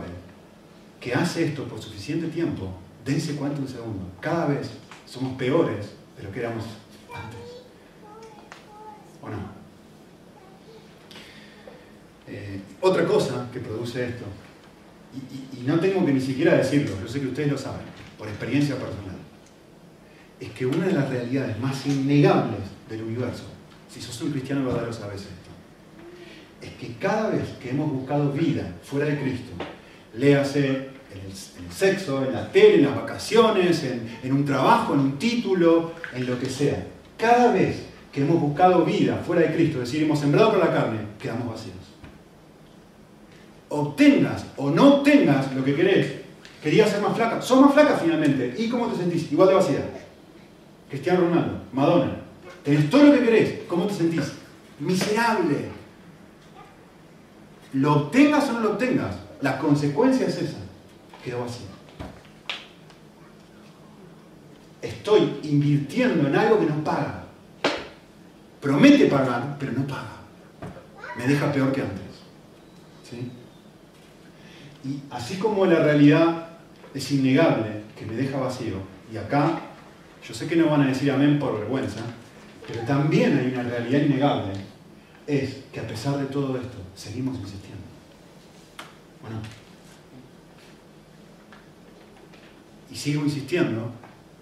[0.98, 2.72] que hace esto por suficiente tiempo,
[3.04, 4.70] dense cuenta un segundo, cada vez
[5.04, 6.64] somos peores de lo que éramos
[7.14, 7.40] antes.
[9.20, 9.36] ¿O no?
[12.28, 14.24] Eh, otra cosa que produce esto,
[15.14, 17.86] y, y no tengo que ni siquiera decirlo, yo sé que ustedes lo saben,
[18.18, 19.16] por experiencia personal,
[20.40, 23.44] es que una de las realidades más innegables del universo,
[23.88, 25.42] si sos un cristiano verdadero sabes esto,
[26.62, 29.52] es que cada vez que hemos buscado vida fuera de Cristo,
[30.16, 35.18] léase en el, sexo, en la tele, en las vacaciones, en, un trabajo, en un
[35.18, 39.90] título, en lo que sea, cada vez que hemos buscado vida fuera de Cristo, es
[39.90, 41.76] decir, hemos sembrado por la carne, quedamos vacíos.
[43.68, 46.12] Obtengas o no obtengas lo que querés,
[46.62, 49.32] querías ser más flaca, sos más flaca finalmente, ¿y cómo te sentís?
[49.32, 49.90] Igual de vacía.
[50.90, 52.16] Cristiano Ronaldo, Madonna,
[52.62, 54.32] tenés todo lo que querés, ¿cómo te sentís?
[54.78, 55.82] Miserable
[57.72, 60.58] lo obtengas o no lo obtengas, la consecuencia es esa.
[61.24, 61.66] Quedó vacío.
[64.80, 67.24] Estoy invirtiendo en algo que no paga.
[68.60, 70.22] Promete pagar, pero no paga.
[71.16, 72.02] Me deja peor que antes.
[73.08, 73.30] ¿Sí?
[74.84, 76.48] Y así como la realidad
[76.92, 78.76] es innegable, que me deja vacío,
[79.12, 79.60] y acá
[80.26, 82.00] yo sé que no van a decir amén por vergüenza,
[82.66, 84.52] pero también hay una realidad innegable,
[85.26, 87.82] es que a pesar de todo esto, seguimos insistiendo.
[89.20, 89.38] Bueno,
[92.92, 93.90] y sigo insistiendo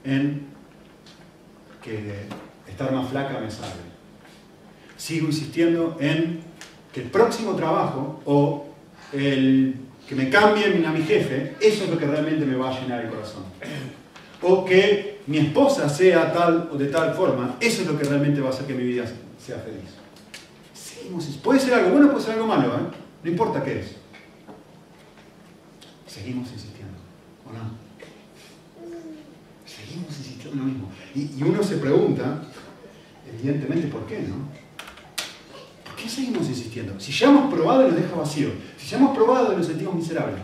[0.04, 0.48] en
[1.82, 2.26] que
[2.68, 3.88] estar más flaca me salve.
[4.96, 6.40] Sigo insistiendo en
[6.92, 8.66] que el próximo trabajo o
[9.12, 9.76] el
[10.08, 13.04] que me cambien a mi jefe, eso es lo que realmente me va a llenar
[13.04, 13.44] el corazón.
[14.42, 18.40] O que mi esposa sea tal o de tal forma, eso es lo que realmente
[18.40, 19.04] va a hacer que mi vida
[19.38, 19.90] sea feliz.
[20.74, 22.96] Seguimos, puede ser algo bueno, puede ser algo malo, ¿eh?
[23.22, 23.96] no importa qué es.
[26.08, 26.98] Seguimos insistiendo,
[27.46, 27.79] ¿o?
[29.90, 30.88] Seguimos insistiendo en lo mismo.
[31.16, 32.42] Y, uno se pregunta,
[33.28, 34.36] evidentemente, ¿por qué no?
[35.84, 37.00] ¿Por qué seguimos insistiendo?
[37.00, 39.96] Si ya hemos probado y nos deja vacío, si ya hemos probado y nos sentimos
[39.96, 40.38] miserables,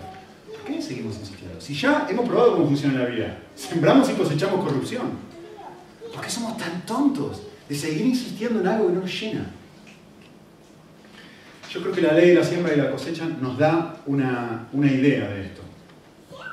[0.48, 1.61] ¿por qué seguimos insistiendo?
[1.61, 5.12] Si ya hemos probado cómo funciona la vida, sembramos y cosechamos corrupción,
[6.12, 9.46] ¿por qué somos tan tontos de seguir insistiendo en algo que no nos llena?
[11.72, 14.90] Yo creo que la ley de la siembra y la cosecha nos da una, una
[14.90, 15.62] idea de esto.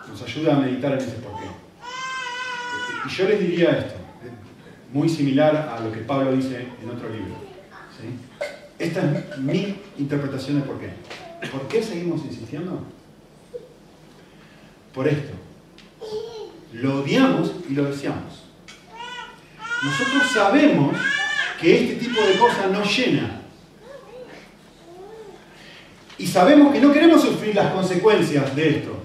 [0.08, 1.62] Nos ayuda a meditar en ese porqué.
[3.06, 3.96] Y yo les diría esto,
[4.94, 7.36] muy similar a lo que Pablo dice en otro libro.
[8.00, 8.08] ¿sí?
[8.80, 10.89] Esta es mi interpretación de por qué.
[11.50, 12.84] ¿Por qué seguimos insistiendo?
[14.94, 15.34] Por esto.
[16.74, 18.44] Lo odiamos y lo deseamos.
[19.84, 20.96] Nosotros sabemos
[21.60, 23.42] que este tipo de cosas nos llena.
[26.18, 29.04] Y sabemos que no queremos sufrir las consecuencias de esto.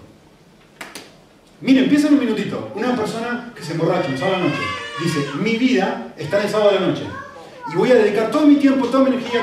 [1.60, 2.70] Miren, piensen un minutito.
[2.76, 4.60] Una persona que se emborracha un sábado a la noche
[5.02, 7.02] dice, mi vida está en el sábado de la noche.
[7.72, 9.40] Y voy a dedicar todo mi tiempo, toda mi energía,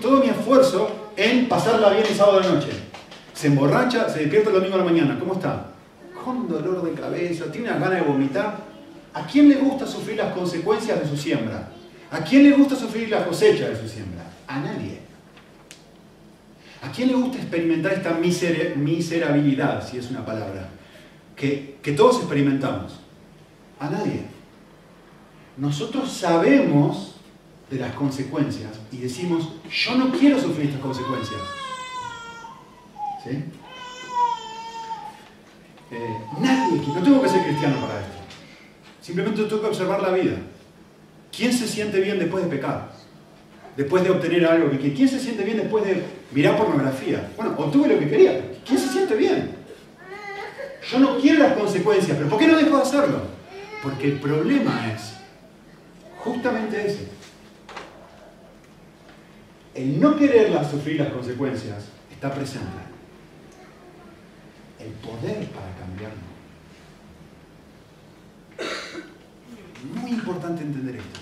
[0.00, 2.70] todo, mi esfuerzo en pasarla bien el sábado de la noche.
[3.32, 5.18] Se emborracha, se despierta el domingo a la mañana.
[5.18, 5.68] ¿Cómo está?
[6.24, 8.58] Con dolor de cabeza, tiene unas ganas de vomitar.
[9.14, 11.68] ¿A quién le gusta sufrir las consecuencias de su siembra?
[12.10, 14.24] ¿A quién le gusta sufrir la cosecha de su siembra?
[14.48, 14.98] A nadie.
[16.82, 20.68] ¿A quién le gusta experimentar esta miserabilidad, si es una palabra?
[21.36, 23.00] Que, todos experimentamos.
[23.78, 24.24] A nadie.
[25.56, 27.16] Nosotros sabemos
[27.70, 31.40] de las consecuencias y decimos, yo no quiero sufrir estas consecuencias.
[33.24, 33.30] ¿Sí?
[35.90, 38.18] Eh, nadie, no tengo que ser cristiano para esto.
[39.00, 40.36] Simplemente tengo que observar la vida.
[41.36, 42.92] ¿Quién se siente bien después de pecar?
[43.76, 44.94] Después de obtener algo que quiere.
[44.94, 47.30] ¿Quién se siente bien después de mirar pornografía?
[47.36, 48.52] Bueno, obtuve lo que quería.
[48.64, 49.61] ¿Quién se siente bien?
[50.90, 53.22] Yo no quiero las consecuencias, pero ¿por qué no dejo de hacerlo?
[53.82, 55.14] Porque el problema es
[56.18, 57.08] justamente ese.
[59.74, 62.68] El no quererlas sufrir las consecuencias está presente.
[64.78, 66.32] El poder para cambiarlo.
[70.00, 71.20] Muy importante entender esto.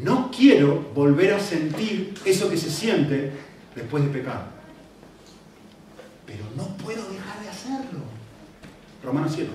[0.00, 3.32] No quiero volver a sentir eso que se siente
[3.78, 4.46] después de pecar.
[6.26, 8.00] Pero no puedo dejar de hacerlo.
[9.02, 9.50] Romanos 7.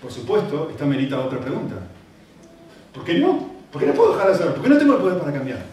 [0.00, 1.76] Por supuesto, esta merita otra pregunta.
[2.92, 3.50] ¿Por qué no?
[3.70, 4.54] ¿Por qué no puedo dejar de hacerlo?
[4.54, 5.64] ¿Por qué no tengo el poder para cambiar?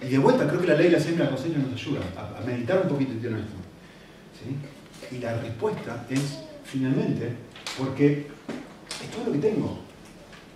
[0.00, 2.00] Y de vuelta, creo que la ley de la siembra y la cosecha nos ayuda
[2.16, 3.56] a, a meditar un poquito en esto.
[4.38, 5.16] ¿Sí?
[5.16, 7.32] Y la respuesta es, finalmente,
[7.76, 8.28] porque
[9.02, 9.87] es todo lo que tengo.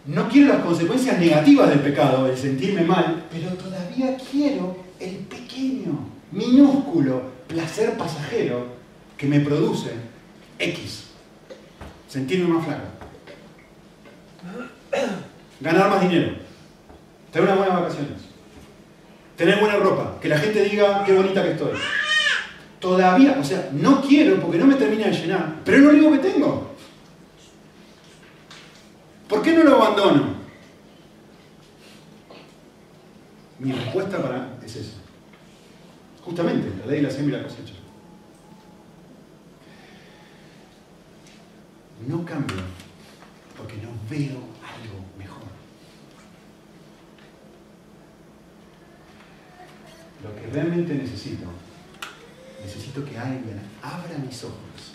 [0.06, 6.08] No quiero las consecuencias negativas del pecado, el sentirme mal, pero todavía quiero el pequeño,
[6.32, 8.66] minúsculo placer pasajero
[9.16, 9.90] que me produce
[10.58, 11.04] X.
[12.08, 12.82] Sentirme más flaco.
[15.60, 16.32] Ganar más dinero.
[17.30, 18.18] Tener unas buenas vacaciones.
[19.36, 20.18] Tener buena ropa.
[20.20, 21.72] Que la gente diga qué bonita que estoy.
[22.80, 26.12] Todavía, o sea, no quiero porque no me termina de llenar, pero es lo único
[26.12, 26.71] que tengo.
[29.32, 30.34] ¿Por qué no lo abandono?
[33.58, 34.98] Mi respuesta para es eso.
[36.22, 37.72] Justamente, la ley de la siembra y la cosecha.
[42.06, 42.58] No cambio
[43.56, 45.44] porque no veo algo mejor.
[50.24, 51.46] Lo que realmente necesito,
[52.62, 54.92] necesito que alguien abra mis ojos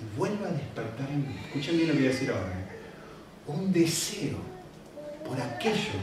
[0.00, 1.38] y vuelva a despertar en mí.
[1.44, 2.71] Escuchen lo que voy a decir ahora.
[3.46, 4.38] Un deseo
[5.26, 5.98] por aquello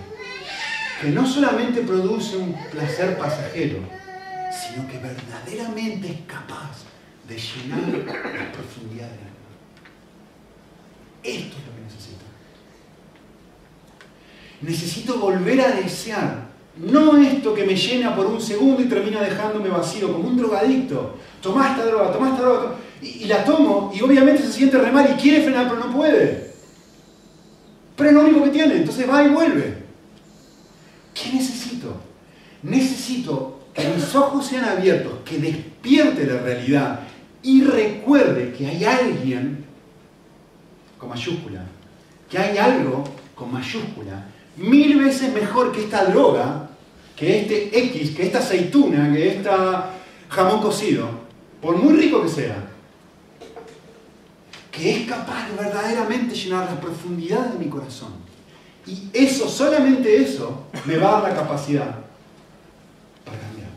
[1.02, 3.80] que no solamente produce un placer pasajero,
[4.52, 6.84] sino que verdaderamente es capaz
[7.28, 9.40] de llenar la profundidad del alma.
[11.24, 12.26] Esto es lo que necesito.
[14.62, 16.50] Necesito volver a desear.
[16.76, 21.18] No esto que me llena por un segundo y termina dejándome vacío, como un drogadicto.
[21.42, 22.76] Tomá esta droga, tomá esta droga.
[23.02, 26.49] Y, la tomo y obviamente se siente re mal y quiere frenar, pero no puede.
[28.00, 29.74] Pero es lo único que tiene, entonces va y vuelve.
[31.14, 31.98] ¿Qué necesito?
[32.64, 37.02] Necesito que mis ojos sean abiertos, que despierte la realidad
[37.44, 39.66] y recuerde que hay alguien
[40.98, 41.66] con mayúscula,
[42.30, 43.04] que hay algo
[43.36, 46.70] con mayúscula mil veces mejor que esta droga,
[47.18, 49.92] que este X, que esta aceituna, que esta
[50.30, 51.10] jamón cocido,
[51.62, 52.69] por muy rico que sea,
[54.80, 58.14] que es capaz de verdaderamente llenar la profundidad de mi corazón.
[58.88, 61.96] Y eso, solamente eso, me va a dar la capacidad
[63.26, 63.70] para cambiar.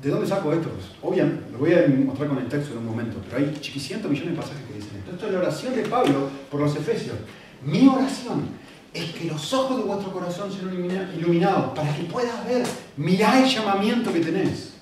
[0.00, 0.70] ¿De dónde saco esto?
[0.70, 4.08] Pues, obviamente, lo voy a mostrar con el texto en un momento, pero hay chiquicientos
[4.08, 5.10] millones de pasajes que dicen esto.
[5.10, 7.16] Esto es la oración de Pablo por los Efesios.
[7.62, 8.48] Mi oración
[8.94, 10.72] es que los ojos de vuestro corazón sean
[11.18, 12.64] iluminados para que puedas ver.
[12.96, 14.75] Mirá el llamamiento que tenés.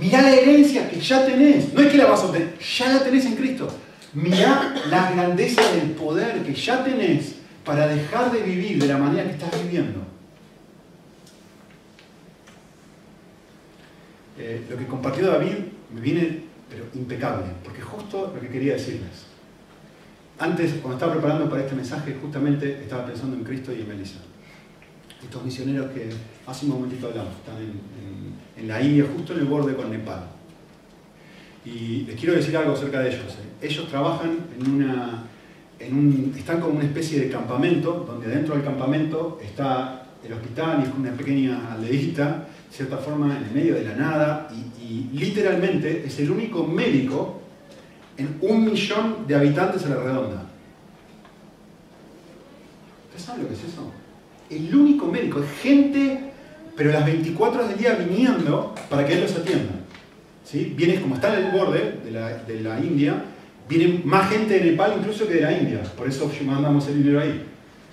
[0.00, 1.72] Mirá la herencia que ya tenés.
[1.72, 3.68] No es que la vas a obtener, ya la tenés en Cristo.
[4.14, 9.24] Mirá la grandeza del poder que ya tenés para dejar de vivir de la manera
[9.24, 10.00] que estás viviendo.
[14.38, 15.54] Eh, lo que compartió David
[15.94, 19.26] me viene pero impecable, porque justo lo que quería decirles.
[20.38, 24.18] Antes, cuando estaba preparando para este mensaje, justamente estaba pensando en Cristo y en Melissa.
[25.22, 26.10] Estos misioneros que
[26.46, 28.25] hace un momentito hablamos, están en,
[28.64, 30.24] la India, justo en el borde con Nepal.
[31.64, 33.38] Y les quiero decir algo acerca de ellos.
[33.40, 33.66] ¿eh?
[33.66, 35.24] Ellos trabajan en una,
[35.78, 40.80] en un, están como una especie de campamento, donde dentro del campamento está el hospital
[40.80, 44.84] y es una pequeña aldeíta, de cierta forma en el medio de la nada, y,
[44.84, 47.42] y literalmente es el único médico
[48.16, 50.46] en un millón de habitantes a la redonda.
[53.08, 53.92] ¿Usted sabe lo que es eso?
[54.48, 56.32] El único médico, es gente,
[56.76, 59.72] pero las 24 horas del día viniendo para que él los atienda.
[60.44, 60.74] ¿Sí?
[60.76, 63.24] Viene, como está en el borde de la, India,
[63.68, 65.82] viene más gente de Nepal incluso que de la India.
[65.96, 67.42] Por eso mandamos el dinero ahí.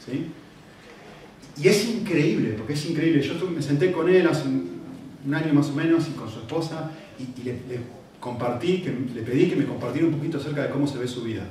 [0.05, 0.27] ¿Sí?
[1.61, 3.21] Y es increíble, porque es increíble.
[3.21, 4.73] Yo me senté con él hace un,
[5.33, 7.57] año más o menos y con su esposa y, le
[8.19, 11.23] compartí, que le pedí que me compartiera un poquito acerca de cómo se ve su
[11.23, 11.43] vida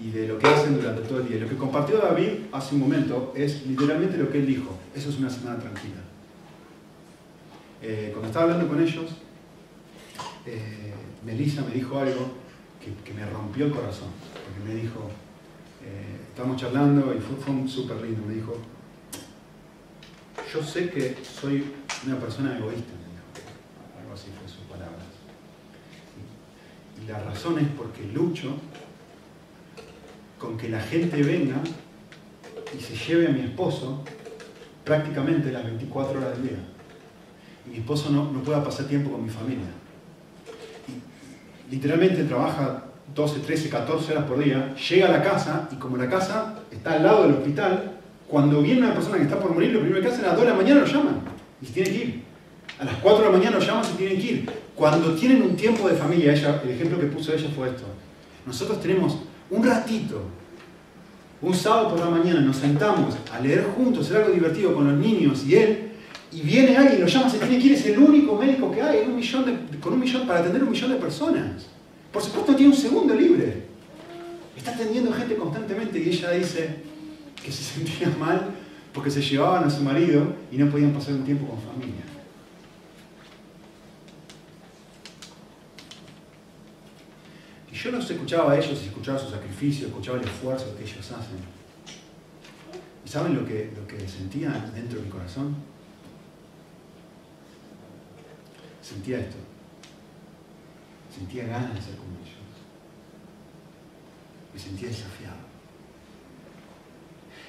[0.00, 1.38] y de, lo que hacen durante todo el día.
[1.38, 4.76] Lo que compartió David hace un momento es literalmente lo que él dijo.
[4.94, 6.02] Eso es una semana tranquila.
[7.86, 9.10] Eh, cuando estaba hablando con ellos,
[10.46, 10.92] eh,
[11.24, 12.32] Melissa me dijo algo
[12.80, 14.08] que, me rompió el corazón.
[14.32, 15.10] Porque me dijo,
[15.84, 18.26] eh, estábamos charlando y fue, fue súper lindo.
[18.26, 18.56] Me dijo,
[20.52, 21.64] yo sé que soy
[22.06, 22.94] una persona egoísta
[27.08, 28.54] la razón es porque lucho
[30.38, 31.56] con que la gente venga
[32.76, 34.02] y se lleve a mi esposo
[34.84, 36.58] prácticamente las 24 horas del día.
[37.66, 39.66] Mi esposo no, no pueda pasar tiempo con mi familia.
[40.88, 45.96] Y, literalmente trabaja 12, 13, 14 horas por día, llega a la casa y como
[45.96, 47.92] la casa está al lado del hospital,
[48.28, 50.44] cuando viene una persona que está por morir, lo primero que hacen a las 2
[50.44, 51.20] de la mañana lo llaman
[51.60, 52.22] y se tiene que ir.
[52.78, 54.50] A las 4 de la mañana lo llaman y se tienen que ir.
[54.74, 57.84] Cuando tienen un tiempo de familia, ella, el ejemplo que puso ella fue esto.
[58.46, 59.18] Nosotros tenemos
[59.50, 60.22] un ratito,
[61.40, 64.98] un sábado por la mañana, nos sentamos a leer juntos, hacer algo divertido con los
[64.98, 65.92] niños y él,
[66.34, 69.06] y viene alguien, lo llama, se tiene que ir, es el único médico que hay,
[69.06, 71.66] un millón con un millón, para atender un millón de personas.
[72.12, 73.62] Por supuesto tiene un segundo libre.
[74.56, 76.76] Está atendiendo gente constantemente y ella dice
[77.42, 78.50] que se sentía mal
[78.92, 82.02] porque se llevaban a su marido y no podían pasar un tiempo con familia.
[87.84, 91.36] yo los escuchaba a ellos y escuchaba su sacrificio, escuchaba el esfuerzo que ellos hacen.
[93.04, 95.54] ¿Y saben lo que, lo que sentía dentro de mi corazón?
[98.84, 99.36] Sentía esto.
[101.12, 102.34] Sentía ganas de ser como ellos.
[104.52, 105.36] Me sentía desafiado.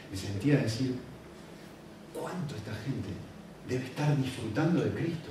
[0.10, 0.96] Me sentía decir,
[2.14, 3.10] ¿cuánto esta gente
[3.68, 5.30] debe estar disfrutando de Cristo?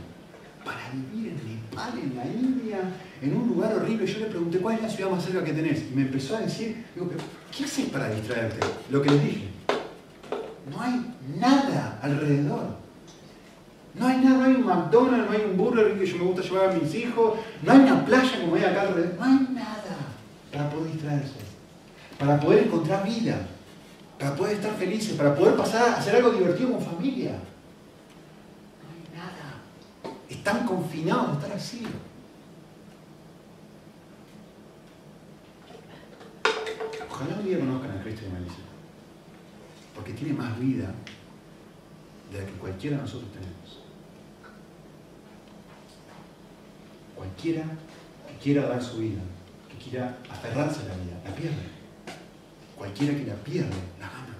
[0.65, 2.79] para vivir en Nepal, en la India,
[3.21, 4.07] en un lugar horrible.
[4.07, 5.83] Yo le pregunté, ¿cuál es la ciudad más cerca que tenés?
[5.91, 7.11] Y me empezó a decir, digo,
[7.57, 8.67] ¿qué haces para distraerte?
[8.91, 9.49] Lo que les dije.
[10.71, 12.77] No hay nada alrededor.
[13.95, 16.71] No hay nada, no hay McDonald's, no hay un Burger que yo me gusta llevar
[16.71, 19.15] a mis hijos, no hay una playa como hay acá alrededor.
[19.19, 19.97] No hay nada
[20.53, 21.41] para poder distraerse,
[22.19, 23.47] para poder encontrar vida,
[24.19, 27.39] para poder estar felices, para poder pasar a hacer algo divertido con familia.
[30.29, 31.87] Están confinados de estar así.
[37.11, 38.57] Ojalá un día conozcan a Cristo y a Melissa.
[39.95, 40.93] porque tiene más vida
[42.33, 43.84] de la que cualquiera de nosotros tenemos.
[47.17, 47.65] Cualquiera
[48.29, 49.21] que quiera dar su vida,
[49.69, 51.75] que quiera aferrarse a la vida, la pierde.
[52.77, 54.35] Cualquiera que la pierde, la gana.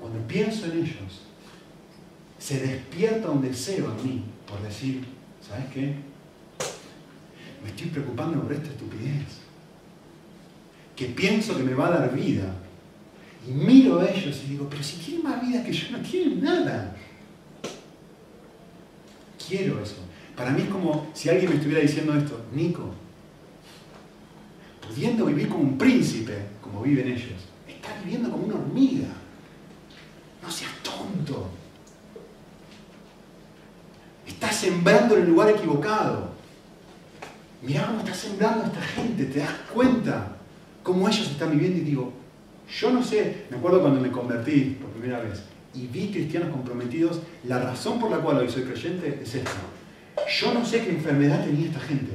[0.00, 1.22] Cuando pienso en ellos,
[2.38, 5.04] se despierta un deseo en mí por decir,
[5.46, 5.94] ¿sabes qué?
[7.62, 9.26] Me estoy preocupando por esta estupidez.
[10.96, 12.54] Que pienso que me va a dar vida.
[13.46, 16.42] Y miro a ellos y digo, pero si tienen más vida que yo, no tienen
[16.42, 16.96] nada.
[19.48, 19.96] Quiero eso.
[20.36, 22.90] Para mí es como si alguien me estuviera diciendo esto, Nico,
[24.86, 29.08] pudiendo vivir como un príncipe, como viven ellos, estás viviendo como una hormiga.
[30.42, 31.48] No seas tonto.
[34.26, 36.28] Estás sembrando en el lugar equivocado.
[37.62, 40.36] Mirá cómo está sembrando esta gente, te das cuenta
[40.82, 42.12] cómo ellos están viviendo y digo,
[42.78, 45.42] yo no sé, me acuerdo cuando me convertí por primera vez
[45.78, 49.50] y vi cristianos comprometidos, la razón por la cual hoy soy creyente es esta.
[50.40, 52.12] Yo no sé qué enfermedad tenía esta gente,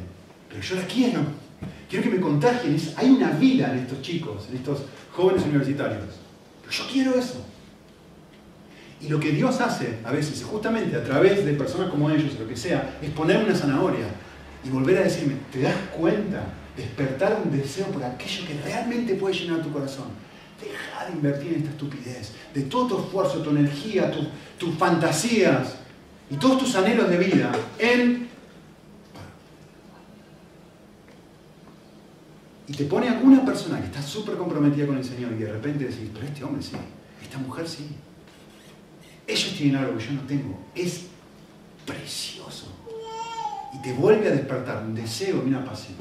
[0.50, 1.20] pero yo la quiero.
[1.90, 2.76] Quiero que me contagien.
[2.98, 4.84] Hay una vida en estos chicos, en estos
[5.16, 6.02] jóvenes universitarios.
[6.62, 7.46] Pero yo quiero eso.
[9.00, 12.48] Y lo que Dios hace a veces, justamente a través de personas como ellos, lo
[12.48, 14.08] que sea, es poner una zanahoria
[14.66, 16.44] y volver a decirme, ¿te das cuenta?
[16.76, 20.08] Despertar un deseo por aquello que realmente puede llenar tu corazón.
[20.64, 24.12] Deja de invertir en esta estupidez, de todo tu esfuerzo, tu energía,
[24.58, 25.76] tus fantasías
[26.30, 28.30] y todos tus anhelos de vida en...
[32.66, 35.52] Y te pone a una persona que está súper comprometida con el Señor y de
[35.52, 36.76] repente decís, pero este hombre sí,
[37.22, 37.90] esta mujer sí.
[39.28, 40.60] Ellos tienen algo que yo no tengo.
[40.74, 41.08] Es
[41.86, 42.68] precioso.
[43.74, 45.98] Y te vuelve a despertar un deseo y una pasión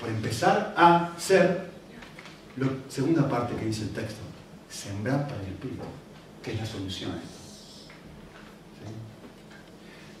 [0.00, 1.69] por empezar a ser
[2.60, 4.20] la segunda parte que dice el texto,
[4.68, 5.84] sembrar para el Espíritu,
[6.42, 7.20] que es la solución a.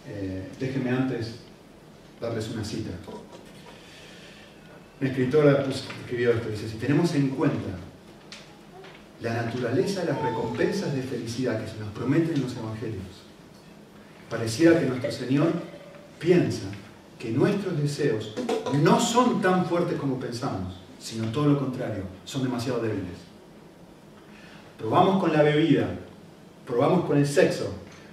[0.08, 1.36] Eh, déjenme antes
[2.20, 2.90] darles una cita.
[5.00, 7.70] Una escritora escribió esto, dice, si tenemos en cuenta
[9.20, 13.04] la naturaleza de las recompensas de felicidad que se nos prometen en los evangelios,
[14.28, 15.52] pareciera que nuestro Señor
[16.18, 16.66] piensa
[17.18, 18.34] que nuestros deseos
[18.82, 23.16] no son tan fuertes como pensamos, sino todo lo contrario, son demasiado débiles.
[24.78, 25.88] Probamos con la bebida,
[26.66, 27.72] probamos con el sexo,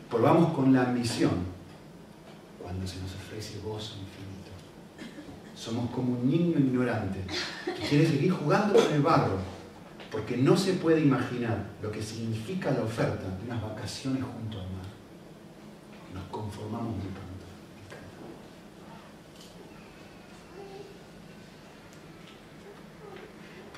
[0.09, 1.31] probamos con la ambición,
[2.61, 4.51] cuando se nos ofrece gozo infinito.
[5.55, 7.19] Somos como un niño ignorante
[7.65, 9.37] que quiere seguir jugando con el barro,
[10.11, 14.67] porque no se puede imaginar lo que significa la oferta de unas vacaciones junto al
[14.67, 14.87] mar.
[16.13, 17.07] Nos conformamos muy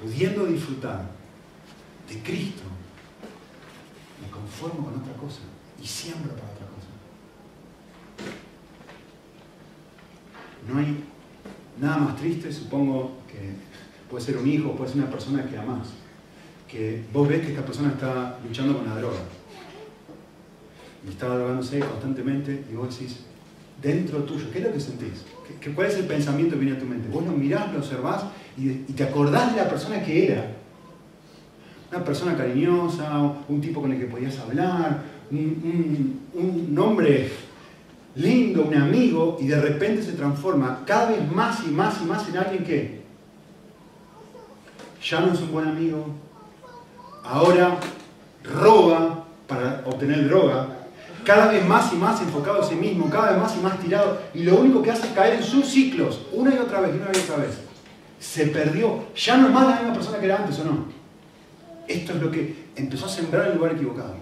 [0.01, 1.09] Pudiendo disfrutar
[2.07, 2.63] de Cristo,
[4.21, 5.41] me conformo con otra cosa
[5.81, 6.87] y siembro para otra cosa.
[10.71, 11.03] No hay
[11.79, 13.53] nada más triste, supongo que
[14.09, 15.89] puede ser un hijo, puede ser una persona que amas,
[16.67, 19.19] que vos ves que esta persona está luchando con la droga
[21.05, 23.19] y está drogándose constantemente y vos decís,
[23.81, 25.25] dentro tuyo, ¿qué es lo que sentís?
[25.59, 27.07] ¿Qué, ¿Cuál es el pensamiento que viene a tu mente?
[27.09, 28.23] Vos lo mirás, lo observás
[28.59, 30.45] y, te acordás de la persona que era.
[31.91, 35.01] Una persona cariñosa, un tipo con el que podías hablar,
[35.31, 37.31] un, un, hombre
[38.15, 42.27] lindo, un amigo, y de repente se transforma cada vez más y más y más
[42.27, 42.99] en alguien que
[45.03, 46.05] ya no es un buen amigo,
[47.23, 47.79] ahora
[48.43, 50.67] roba para obtener droga,
[51.23, 54.19] cada vez más y más enfocado en sí mismo, cada vez más y más tirado,
[54.33, 57.11] y lo único que hace es caer en sus ciclos, una y otra vez, una
[57.13, 57.68] y otra vez.
[58.19, 60.85] Se perdió, ya no es más la misma persona que era antes, ¿o no?
[61.87, 64.15] Esto es lo que empezó a sembrar en el lugar equivocado.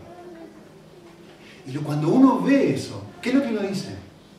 [1.65, 3.95] Y cuando uno ve eso, ¿qué es lo que uno dice?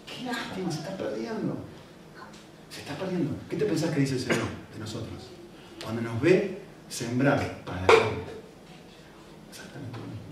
[0.06, 1.59] Qué lástima, se está perdiendo.
[2.70, 3.36] Se está perdiendo.
[3.50, 5.28] ¿Qué te pensás que dice el Señor de nosotros?
[5.82, 8.38] Cuando nos ve sembrar para la carne.
[9.50, 10.28] Exactamente lo mismo.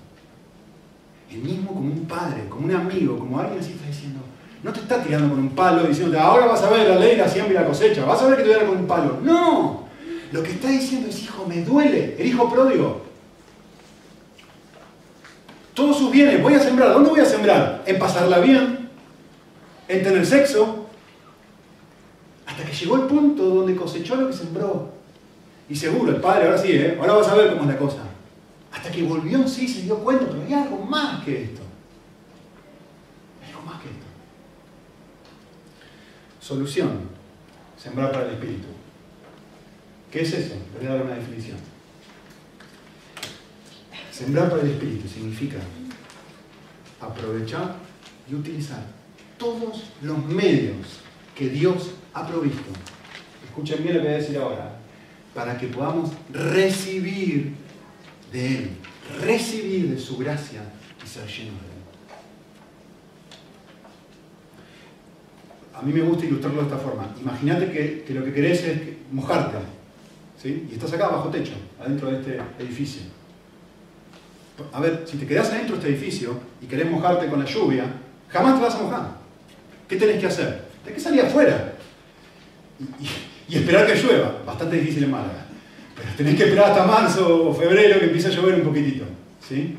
[1.30, 4.20] El mismo como un padre, como un amigo, como alguien así está diciendo,
[4.66, 7.28] no te está tirando con un palo diciendo, ahora vas a ver la ley, la
[7.28, 9.20] siembra y la cosecha, vas a ver que te voy con un palo.
[9.22, 9.84] No,
[10.32, 13.02] lo que está diciendo es, hijo, me duele, el hijo pródigo.
[15.72, 16.92] Todos sus bienes, voy a sembrar.
[16.92, 17.84] ¿Dónde voy a sembrar?
[17.86, 18.88] En pasarla bien,
[19.86, 20.86] en tener sexo,
[22.44, 24.90] hasta que llegó el punto donde cosechó lo que sembró.
[25.68, 26.96] Y seguro, el padre, ahora sí, ¿eh?
[26.98, 27.98] ahora vas a ver cómo es la cosa.
[28.72, 31.60] Hasta que volvió en sí se dio cuenta, pero hay algo más que esto.
[33.44, 34.06] Hay algo más que esto.
[36.47, 37.01] Solución.
[37.76, 38.68] Sembrar para el espíritu.
[40.12, 40.55] ¿Qué es eso?
[40.78, 41.57] Voy a dar una definición.
[44.12, 45.59] Sembrar para el Espíritu significa
[47.01, 47.76] aprovechar
[48.30, 48.82] y utilizar
[49.36, 51.01] todos los medios
[51.34, 52.70] que Dios ha provisto.
[53.44, 54.78] Escuchen bien lo que voy a decir ahora.
[55.34, 57.55] Para que podamos recibir
[58.32, 58.70] de Él,
[59.20, 60.62] recibir de su gracia
[61.05, 61.75] y ser llenos de Él.
[65.76, 67.14] A mí me gusta ilustrarlo de esta forma.
[67.20, 68.80] Imagínate que, lo que querés es
[69.12, 69.58] mojarte.
[70.42, 70.66] ¿sí?
[70.70, 73.02] Y estás acá bajo techo, adentro de este edificio.
[74.72, 77.84] A ver, si te quedás adentro de este edificio y querés mojarte con la lluvia,
[78.30, 79.08] jamás te vas a mojar.
[79.86, 80.64] ¿Qué tenés que hacer?
[80.82, 81.74] Tenés que salir afuera
[83.46, 84.42] y, esperar que llueva.
[84.46, 85.44] Bastante difícil en Málaga.
[85.94, 89.04] Pero tenés que esperar hasta marzo o febrero que empiece a llover un poquitito.
[89.46, 89.76] ¿sí?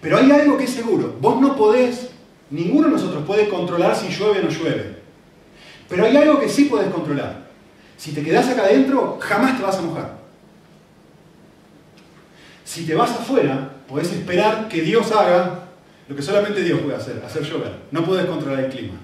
[0.00, 1.18] Pero hay algo que es seguro.
[1.20, 2.08] Vos no podés,
[2.48, 4.99] ninguno de nosotros puede controlar si llueve o no llueve.
[5.90, 7.50] Pero hay algo que sí podés controlar.
[7.98, 10.18] Si te quedás acá adentro, jamás te vas a mojar.
[12.64, 15.64] Si te vas afuera, podés esperar que Dios haga
[16.08, 17.72] lo que solamente Dios puede hacer, hacer llover.
[17.90, 18.94] No puedes controlar el clima.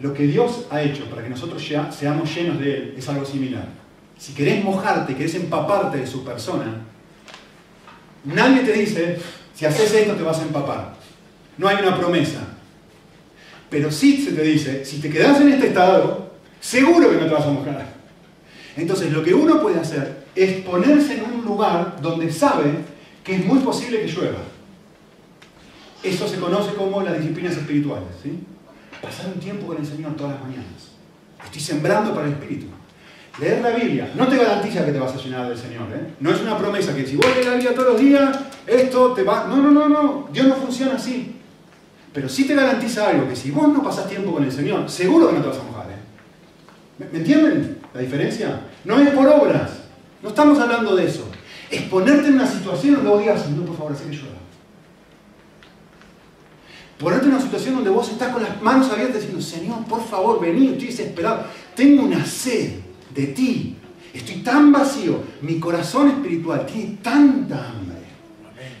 [0.00, 3.24] Lo que Dios ha hecho para que nosotros ya seamos llenos de Él es algo
[3.24, 3.66] similar.
[4.18, 6.82] Si querés mojarte, querés empaparte de su persona,
[8.24, 9.18] nadie te dice,
[9.54, 10.94] si haces esto te vas a empapar.
[11.56, 12.53] No hay una promesa.
[13.74, 17.32] Pero sí se te dice, si te quedas en este estado, seguro que no te
[17.32, 17.84] vas a mojar.
[18.76, 22.72] Entonces lo que uno puede hacer es ponerse en un lugar donde sabe
[23.24, 24.38] que es muy posible que llueva.
[26.04, 28.06] Eso se conoce como las disciplinas espirituales.
[28.22, 28.38] ¿sí?
[29.02, 30.92] Pasar un tiempo con el Señor todas las mañanas.
[31.44, 32.66] Estoy sembrando para el Espíritu.
[33.40, 35.88] Leer la Biblia no te garantiza que te vas a llenar del Señor.
[35.92, 36.14] ¿eh?
[36.20, 39.24] No es una promesa que si vos lees la Biblia todos los días, esto te
[39.24, 39.48] va...
[39.48, 40.28] No, no, no, no.
[40.32, 41.40] Dios no funciona así.
[42.14, 45.28] Pero sí te garantiza algo, que si vos no pasás tiempo con el Señor, seguro
[45.28, 45.86] que no te vas a mojar.
[45.90, 47.06] ¿eh?
[47.12, 48.60] ¿Me, entienden la diferencia?
[48.84, 49.72] No es por obras.
[50.22, 51.26] No estamos hablando de eso.
[51.68, 54.38] Es ponerte en una situación donde vos digas, Señor, por favor, así que llueva.
[57.00, 60.40] Ponerte en una situación donde vos estás con las manos abiertas diciendo, Señor, por favor,
[60.40, 61.46] vení, estoy desesperado.
[61.74, 62.74] Tengo una sed
[63.12, 63.76] de ti.
[64.12, 65.18] Estoy tan vacío.
[65.42, 67.98] Mi corazón espiritual tiene tanta hambre.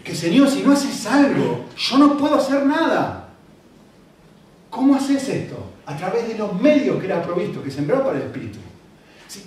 [0.04, 3.23] Que Señor, si no haces algo, yo no puedo hacer nada.
[4.74, 5.70] ¿Cómo haces esto?
[5.86, 8.58] A través de los medios que era provisto, que sembró para el Espíritu.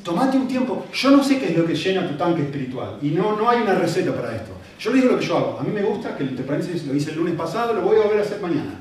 [0.02, 0.86] tomate un tiempo.
[0.94, 2.98] Yo no sé qué es lo que llena tu tanque espiritual.
[3.02, 4.52] Y no, no hay una receta para esto.
[4.80, 5.60] Yo le digo lo que yo hago.
[5.60, 8.04] A mí me gusta, que te paréntesis lo hice el lunes pasado, lo voy a
[8.04, 8.80] volver a hacer mañana.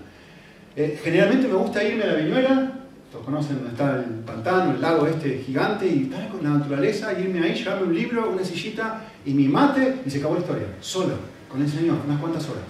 [0.76, 2.72] Eh, generalmente me gusta irme a la viñuela,
[3.10, 7.18] todos conocen donde está el pantano, el lago este gigante, y estar con la naturaleza,
[7.18, 10.66] irme ahí, llevarme un libro, una sillita y mi mate, y se acabó la historia.
[10.80, 11.14] Solo,
[11.50, 12.64] con el Señor, unas cuantas horas.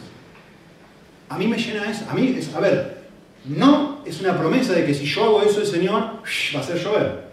[1.28, 2.06] A mí me llena eso.
[2.08, 2.95] A mí, es, a ver,
[3.48, 6.78] no es una promesa de que si yo hago eso el Señor, va a hacer
[6.78, 7.26] llover.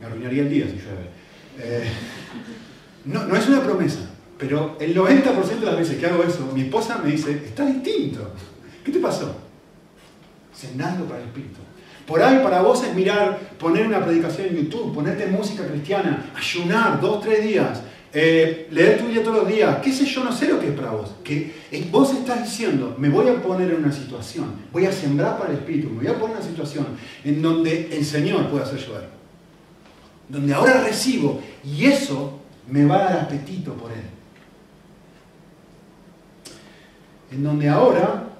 [0.00, 1.10] Me arruinaría el día si llueve.
[1.58, 1.88] Eh,
[3.06, 4.00] no, no es una promesa,
[4.38, 8.32] pero el 90% de las veces que hago eso, mi esposa me dice, está distinto.
[8.84, 9.36] ¿Qué te pasó?
[10.54, 11.60] Cenando para el Espíritu.
[12.06, 17.00] Por ahí para vos es mirar, poner una predicación en YouTube, ponerte música cristiana, ayunar
[17.00, 17.80] dos, tres días,
[18.18, 20.72] eh, leer tu vida todos los días, qué sé yo, no sé lo que es
[20.72, 21.16] para vos.
[21.22, 21.52] Que
[21.90, 25.58] vos estás diciendo, me voy a poner en una situación, voy a sembrar para el
[25.58, 26.86] Espíritu, me voy a poner en una situación
[27.24, 29.06] en donde el Señor pueda hacer llover.
[30.30, 32.40] Donde ahora recibo y eso
[32.70, 33.98] me va a dar apetito por Él.
[37.32, 38.30] En donde ahora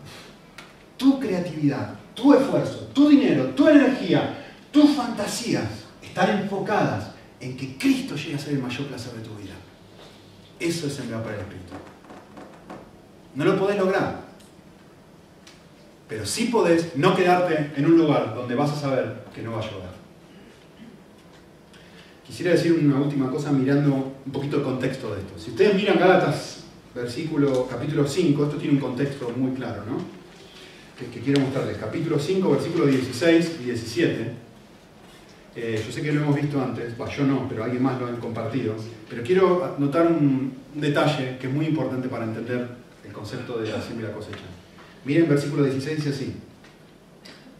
[0.97, 5.69] tu creatividad, tu esfuerzo, tu dinero, tu energía, tus fantasías
[6.03, 7.09] están enfocadas
[7.41, 9.46] en que Cristo llegue a ser el mayor placer de tu vida.
[10.59, 11.75] Eso es sembrar para el Espíritu.
[13.35, 14.25] No lo podés lograr.
[16.09, 19.59] Pero sí podés no quedarte en un lugar donde vas a saber que no va
[19.59, 19.97] a llover.
[22.27, 25.39] Quisiera decir una última cosa mirando un poquito el contexto de esto.
[25.39, 29.99] Si ustedes miran Gálatas, versículo, capítulo 5, esto tiene un contexto muy claro, ¿no?
[30.99, 31.77] Que, que quiero mostrarles.
[31.77, 34.46] Capítulo 5, versículo 16 y 17
[35.59, 38.13] eh, yo sé que lo hemos visto antes, yo no, pero alguien más lo ha
[38.21, 38.75] compartido.
[39.09, 42.69] Pero quiero notar un, detalle que es muy importante para entender
[43.03, 44.45] el concepto de la siembra y la cosecha.
[45.07, 46.37] Miren, versículo 16 dice así.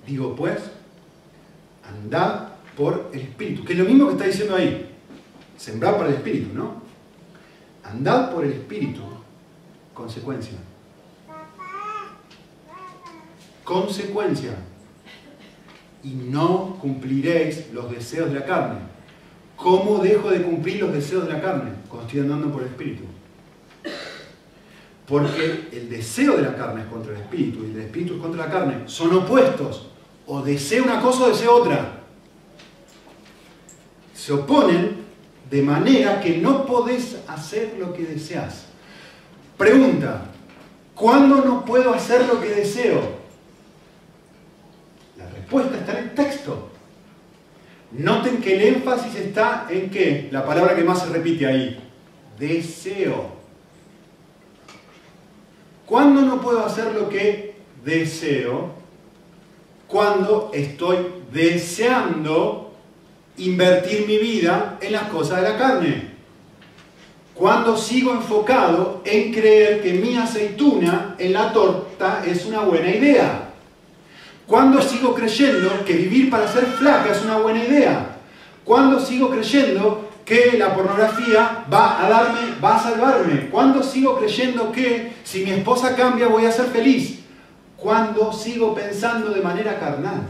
[0.07, 0.59] Digo, pues,
[1.83, 4.91] andad por el Espíritu, que es lo mismo que está diciendo ahí.
[5.57, 6.83] Sembrar para el Espíritu, ¿no?
[7.83, 9.01] Andad por el Espíritu,
[9.95, 10.59] consecuencia.
[13.65, 14.55] Consecuencia
[16.07, 18.79] y no cumpliréis los deseos de la carne.
[19.57, 21.73] ¿Cómo dejo de cumplir los deseos de la carne?
[21.89, 23.03] Cuando estoy andando por el Espíritu.
[25.05, 28.47] Porque el deseo de la carne es contra el Espíritu y el Espíritu es contra
[28.47, 28.83] la carne.
[28.87, 29.89] Son opuestos.
[30.29, 32.03] O deseo una cosa o deseo otra.
[34.15, 35.05] se oponen
[35.51, 38.67] de manera que no podés hacer lo que deseas.
[39.57, 40.27] Pregunta,
[40.95, 43.26] ¿cuándo no puedo hacer lo que deseo?
[45.47, 46.71] Respuesta está en el texto.
[47.93, 50.29] Noten que el énfasis está en qué?
[50.33, 51.81] La palabra que más se repite ahí.
[52.37, 53.31] Deseo.
[55.87, 58.75] ¿Cuándo no puedo hacer lo que deseo?
[59.87, 60.97] Cuando estoy
[61.33, 62.73] deseando
[63.37, 66.11] invertir mi vida en las cosas de la carne.
[67.35, 73.46] Cuando sigo enfocado en creer que mi aceituna en la torta es una buena idea.
[74.47, 78.17] Cuando sigo creyendo que vivir para ser flaca es una buena idea.
[78.65, 83.49] Cuando sigo creyendo que la pornografía va a darme, va a salvarme.
[83.49, 87.21] Cuando sigo creyendo que si mi esposa cambia voy a ser feliz.
[87.77, 90.23] Cuando sigo pensando de manera carnal.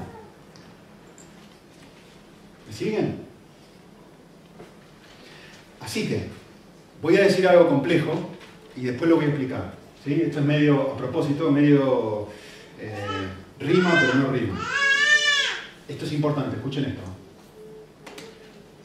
[2.67, 3.27] ¿Me siguen?
[5.81, 6.29] Así que,
[7.01, 8.13] voy a decir algo complejo
[8.77, 9.75] y después lo voy a explicar.
[10.05, 10.23] ¿sí?
[10.23, 12.29] Esto es medio, a propósito, medio
[12.81, 13.07] eh,
[13.59, 14.59] rima, pero no rima.
[15.89, 17.03] Esto es importante, escuchen esto.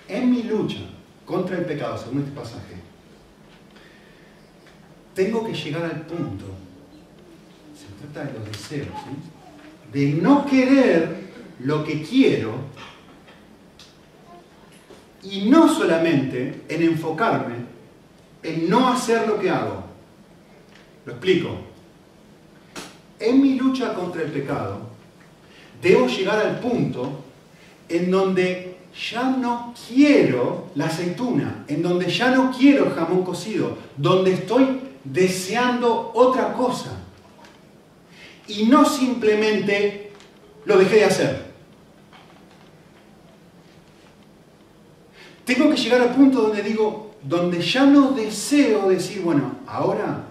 [0.08, 0.80] En mi lucha
[1.26, 2.76] contra el pecado, según este pasaje,
[5.14, 6.46] tengo que llegar al punto,
[7.76, 9.92] se trata de los deseos, ¿sí?
[9.92, 11.22] de no querer
[11.60, 12.54] lo que quiero
[15.24, 17.56] y no solamente en enfocarme
[18.44, 19.84] en no hacer lo que hago.
[21.06, 21.71] Lo explico.
[23.22, 24.80] En mi lucha contra el pecado,
[25.82, 27.24] debo llegar al punto
[27.88, 28.78] en donde
[29.12, 36.12] ya no quiero la aceituna, en donde ya no quiero jamón cocido, donde estoy deseando
[36.14, 36.98] otra cosa.
[38.48, 40.12] Y no simplemente
[40.66, 41.52] lo dejé de hacer.
[45.46, 50.26] Tengo que llegar al punto donde digo, donde ya no deseo decir, bueno, ahora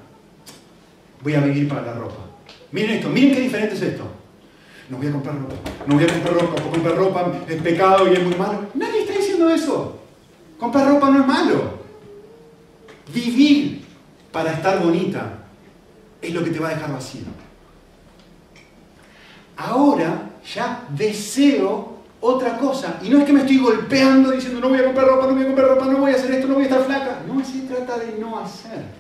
[1.23, 2.30] voy a vivir para la ropa.
[2.73, 4.05] Miren esto, miren qué diferente es esto.
[4.89, 5.55] No voy a comprar ropa,
[5.87, 8.67] no voy a comprar ropa, porque comprar ropa es pecado y es muy malo.
[8.75, 10.01] Nadie está diciendo eso.
[10.59, 11.81] Comprar ropa no es malo.
[13.13, 13.85] Vivir
[14.33, 15.45] para estar bonita
[16.21, 17.23] es lo que te va a dejar vacío.
[19.57, 22.99] Ahora ya deseo otra cosa.
[23.03, 25.43] Y no es que me estoy golpeando diciendo no voy a comprar ropa, no voy
[25.43, 27.23] a comprar ropa, no voy a hacer esto, no voy a estar flaca.
[27.27, 29.00] No se trata de no hacer.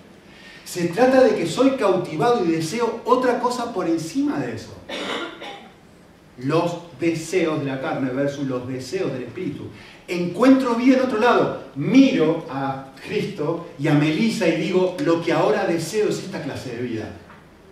[0.71, 4.73] Se trata de que soy cautivado y deseo otra cosa por encima de eso.
[6.39, 9.65] Los deseos de la carne versus los deseos del espíritu.
[10.07, 11.65] Encuentro vida en otro lado.
[11.75, 16.77] Miro a Cristo y a Melissa y digo, lo que ahora deseo es esta clase
[16.77, 17.17] de vida.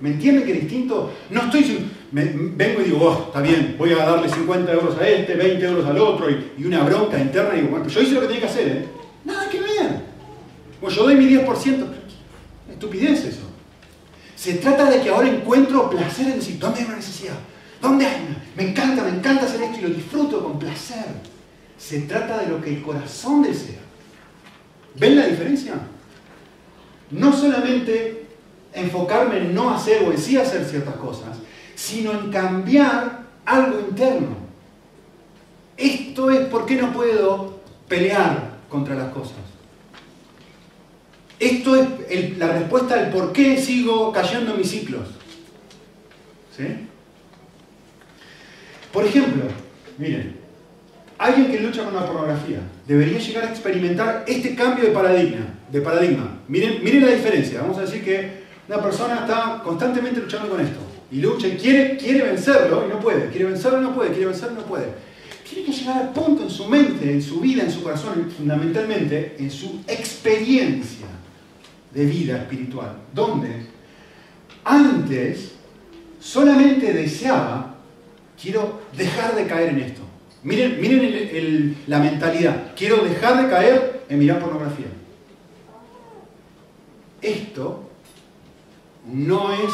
[0.01, 1.13] ¿Me entienden que distinto?
[1.31, 5.09] No estoy me, vengo y digo, oh, está bien, voy a darle 50 euros a
[5.09, 8.15] este, 20 euros al otro y, y una bronca interna y digo, bueno, yo hice
[8.15, 8.85] lo que tenía que hacer, ¿eh?
[9.25, 10.09] Nada que ver.
[10.81, 11.98] Bueno, yo doy mi 10%,
[12.79, 13.43] estupidez eso.
[14.37, 17.35] Se trata de que ahora encuentro placer en decir, ¿dónde hay una necesidad?
[17.83, 18.45] ¿Dónde hay una?
[18.57, 21.07] Me encanta, me encanta hacer esto y lo disfruto con placer.
[21.77, 23.81] Se trata de lo que el corazón desea.
[24.95, 25.75] ¿Ven la diferencia?
[27.11, 28.27] No solamente
[28.73, 31.37] enfocarme en no hacer o en sí hacer ciertas cosas,
[31.75, 34.37] sino en cambiar algo interno.
[35.77, 39.58] Esto es por qué no puedo pelear contra las cosas.
[41.41, 41.77] Esto
[42.09, 45.09] es la respuesta al por qué sigo cayendo en mis ciclos.
[46.57, 46.65] ¿Sí?
[48.93, 49.45] Por ejemplo,
[49.99, 50.37] miren,
[51.17, 55.55] alguien que lucha con la pornografía debería llegar a experimentar este cambio de paradigma.
[55.71, 56.41] De paradigma.
[56.49, 57.61] Miren, miren la diferencia.
[57.61, 60.81] Vamos a decir que una persona está constantemente luchando con esto.
[61.13, 63.29] Y lucha y quiere, quiere vencerlo y no puede.
[63.29, 64.11] Quiere vencerlo y no puede.
[64.11, 64.87] Quiere vencerlo y no puede.
[65.49, 69.37] Tiene que llegar al punto en su mente, en su vida, en su corazón, fundamentalmente
[69.39, 71.07] en su experiencia
[71.93, 72.97] de vida espiritual.
[73.15, 73.67] Donde
[74.65, 75.53] antes
[76.21, 77.77] solamente deseaba,
[78.41, 80.03] quiero dejar de caer en esto.
[80.43, 82.73] Miren, miren la mentalidad.
[82.77, 84.87] Quiero dejar de caer en mirar pornografía.
[87.21, 87.91] Esto
[89.07, 89.73] no es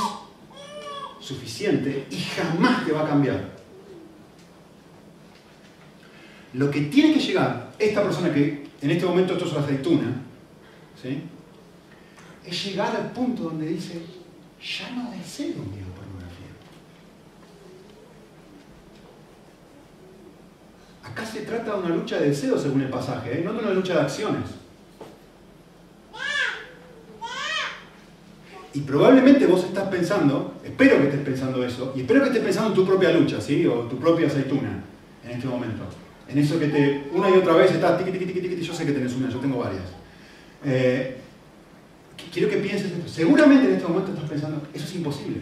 [1.20, 3.54] suficiente y jamás te va a cambiar.
[6.54, 10.22] Lo que tiene que llegar esta persona que en este momento esto es una aceituna,
[11.02, 11.22] ¿sí?
[12.46, 14.00] Es llegar al punto donde dice,
[14.60, 16.52] ya no deseo mi pornografía.
[21.02, 23.42] Acá se trata de una lucha de deseos según el pasaje, ¿eh?
[23.44, 24.50] no de una lucha de acciones.
[28.74, 32.70] Y probablemente vos estás pensando, espero que estés pensando eso, y espero que estés pensando
[32.70, 33.64] en tu propia lucha, ¿sí?
[33.66, 34.82] O tu propia aceituna
[35.24, 35.84] en este momento.
[36.28, 38.84] En eso que te, una y otra vez estás, tiqui, tiqui, tiqui, tiqui, yo sé
[38.84, 39.84] que tenés una, yo tengo varias.
[40.64, 41.20] Eh,
[42.34, 43.08] quiero que pienses esto.
[43.08, 45.40] Seguramente en este momento estás pensando, eso es imposible.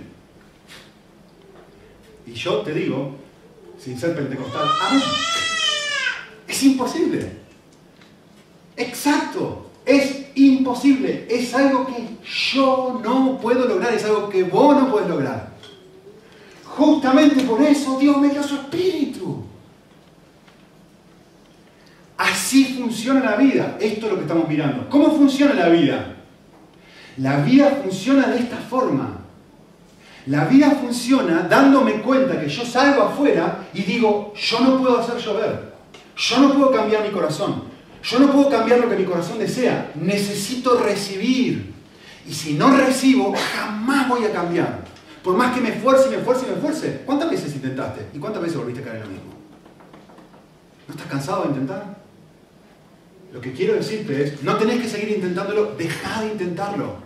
[2.26, 3.16] Y yo te digo,
[3.78, 5.02] sin ser pentecostal, amén.
[6.46, 7.32] Es imposible.
[8.76, 9.70] Exacto.
[9.86, 11.26] Es imposible.
[11.28, 12.06] Es algo que
[12.52, 13.94] yo no puedo lograr.
[13.94, 15.50] Es algo que vos no puedes lograr.
[16.64, 19.44] Justamente por eso Dios me dio su espíritu.
[22.18, 23.78] Así funciona la vida.
[23.80, 24.88] Esto es lo que estamos mirando.
[24.88, 26.11] ¿Cómo funciona la vida?
[27.18, 29.18] La vida funciona de esta forma.
[30.26, 35.16] La vida funciona dándome cuenta que yo salgo afuera y digo, yo no puedo hacer
[35.18, 35.72] llover.
[36.16, 37.64] Yo no puedo cambiar mi corazón.
[38.02, 39.90] Yo no puedo cambiar lo que mi corazón desea.
[39.94, 41.72] Necesito recibir.
[42.26, 44.84] Y si no recibo, jamás voy a cambiar.
[45.22, 47.02] Por más que me esfuerce y me esfuerce y me esfuerce.
[47.04, 48.06] ¿Cuántas veces intentaste?
[48.12, 49.32] ¿Y cuántas veces volviste a caer lo mismo?
[50.88, 52.01] ¿No estás cansado de intentar?
[53.32, 56.96] Lo que quiero decirte es, no tenés que seguir intentándolo, deja de intentarlo.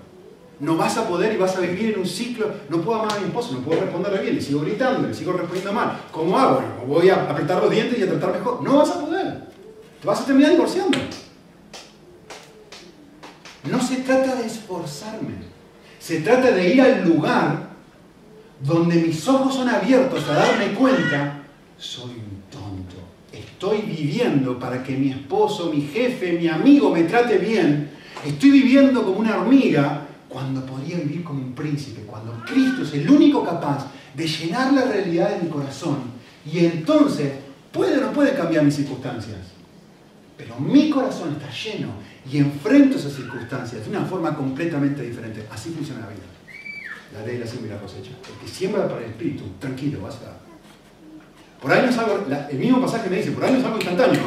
[0.59, 3.20] No vas a poder y vas a vivir en un ciclo, no puedo amar a
[3.20, 6.01] mi esposo, no puedo responderle bien, le sigo gritando, le sigo respondiendo mal.
[6.11, 6.55] ¿Cómo hago?
[6.55, 8.62] Bueno, voy a apretar los dientes y a tratar mejor.
[8.62, 9.45] No vas a poder.
[10.01, 10.99] Te vas a terminar divorciando.
[13.70, 15.35] No se trata de esforzarme.
[15.99, 17.68] Se trata de ir al lugar
[18.61, 21.43] donde mis ojos son abiertos a darme cuenta,
[21.77, 22.26] soy.
[23.57, 27.88] Estoy viviendo para que mi esposo, mi jefe, mi amigo me trate bien.
[28.22, 33.11] Estoy viviendo como una hormiga cuando podría vivir como un príncipe, cuando Cristo es el
[33.11, 36.00] único capaz de llenar la realidad de mi corazón.
[36.44, 37.32] Y entonces
[37.72, 39.38] puede o no puede cambiar mis circunstancias.
[40.36, 41.92] Pero mi corazón está lleno
[42.30, 45.46] y enfrento esas circunstancias de una forma completamente diferente.
[45.50, 46.26] Así funciona la vida.
[47.14, 48.11] La ley la siembra y la cosecha.
[48.20, 50.45] Porque siembra para el espíritu, tranquilo, vas a
[51.61, 53.76] por ahí no es algo, el mismo pasaje me dice, por ahí no es algo
[53.76, 54.22] instantáneo.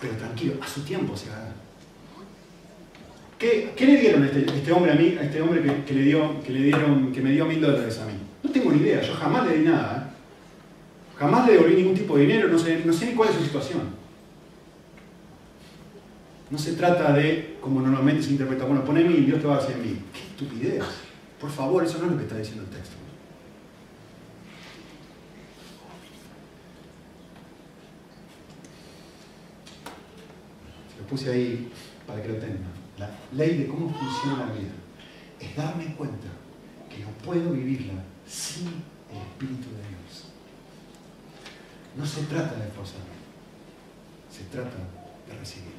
[0.00, 1.52] Pero tranquilo, a su tiempo se haga.
[3.38, 6.02] ¿Qué, ¿Qué, le dieron a este, este, hombre a mí, a este hombre que, le
[6.02, 8.12] dio, que le dieron, que me dio mil dólares a mí?
[8.42, 10.10] No tengo ni idea, yo jamás le di nada.
[10.10, 10.12] ¿eh?
[11.18, 13.42] Jamás le devolví ningún tipo de dinero, no sé, no sé ni cuál es su
[13.42, 13.82] situación.
[16.50, 19.58] No se trata de, como normalmente se interpreta, bueno, poné mil, Dios te va a
[19.58, 20.00] hacer mil.
[20.12, 20.84] ¡Qué estupidez!
[21.40, 22.96] Por favor, eso no es lo que está diciendo el texto.
[31.12, 31.70] Puse ahí
[32.06, 32.72] para que lo tengan.
[32.96, 34.72] La ley de cómo funciona la vida
[35.38, 36.28] es darme cuenta
[36.88, 38.68] que no puedo vivirla sin
[39.10, 40.32] el Espíritu de Dios.
[41.98, 43.12] No se trata de esforzarme,
[44.30, 44.78] se trata
[45.28, 45.74] de recibir.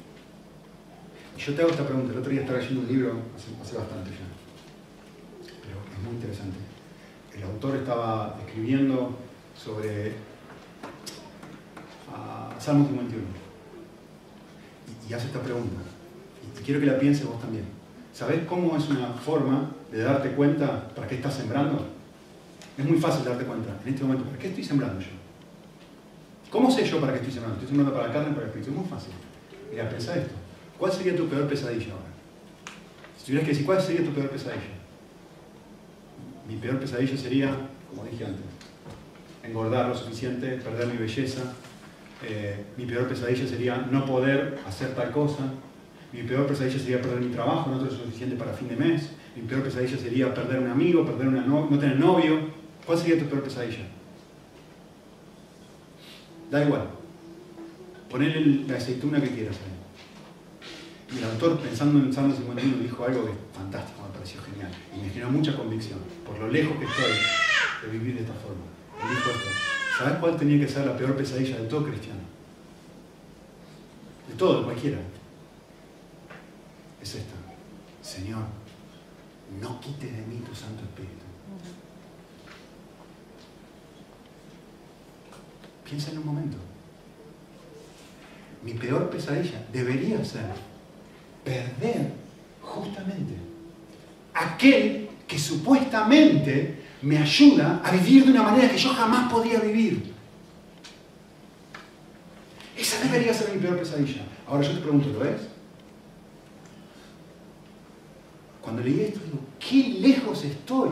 [1.36, 2.12] Y yo te hago esta pregunta.
[2.12, 4.28] El otro día estaba leyendo un libro, hace, bastante ya,
[5.62, 6.58] pero es muy interesante.
[7.34, 9.18] El autor estaba escribiendo
[9.56, 10.10] sobre
[12.06, 13.43] uh, Salmo 51
[15.08, 15.80] y hace esta pregunta.
[16.42, 17.64] Y quiero que la pienses vos también.
[18.12, 21.86] ¿Sabés cómo es una forma de darte cuenta para qué estás sembrando?
[22.78, 25.08] Es muy fácil darte cuenta en este momento, ¿para qué estoy sembrando yo?
[26.50, 27.56] ¿Cómo sé yo para qué estoy sembrando?
[27.56, 28.70] ¿Estoy sembrando para la carne o para el espíritu?
[28.70, 29.12] Es muy fácil.
[29.70, 30.34] Mira, pensá esto.
[30.78, 32.04] ¿Cuál sería tu peor pesadilla ahora?
[33.18, 34.62] Si tuvieras que decir, ¿cuál sería tu peor pesadilla?
[36.48, 37.56] Mi peor pesadilla sería,
[37.90, 38.44] como dije antes,
[39.42, 41.54] engordar lo suficiente, perder mi belleza,
[42.26, 45.44] eh, mi peor pesadilla sería no poder hacer tal cosa,
[46.12, 49.42] mi peor pesadilla sería perder mi trabajo, no tener suficiente para fin de mes, mi
[49.42, 52.38] peor pesadilla sería perder un amigo, perder una no, tener novio.
[52.86, 53.84] ¿Cuál sería tu peor pesadilla?
[56.50, 56.88] Da igual.
[58.08, 59.56] Ponle la aceituna que quieras.
[61.12, 64.70] Y el autor, pensando en Salmo 51, dijo algo que fantástico, me pareció genial.
[64.96, 68.64] Y me generó mucha convicción, por lo lejos que estoy de vivir de esta forma.
[69.02, 69.73] Él dijo esto.
[69.96, 72.20] ¿Sabes cuál tenía que ser la peor pesadilla de todo cristiano?
[74.28, 74.98] De todo, de cualquiera.
[77.00, 77.34] Es esta.
[78.02, 78.42] Señor,
[79.60, 81.24] no quites de mí tu Santo Espíritu.
[85.84, 86.56] Piensa en un momento.
[88.64, 90.50] Mi peor pesadilla debería ser
[91.44, 92.10] perder
[92.62, 93.34] justamente
[94.32, 100.14] aquel que supuestamente me ayuda a vivir de una manera que yo jamás podía vivir.
[102.76, 104.22] Esa debería ser mi peor pesadilla.
[104.48, 105.42] Ahora yo te pregunto, ¿lo es?
[108.62, 110.90] Cuando leí esto, digo, qué lejos estoy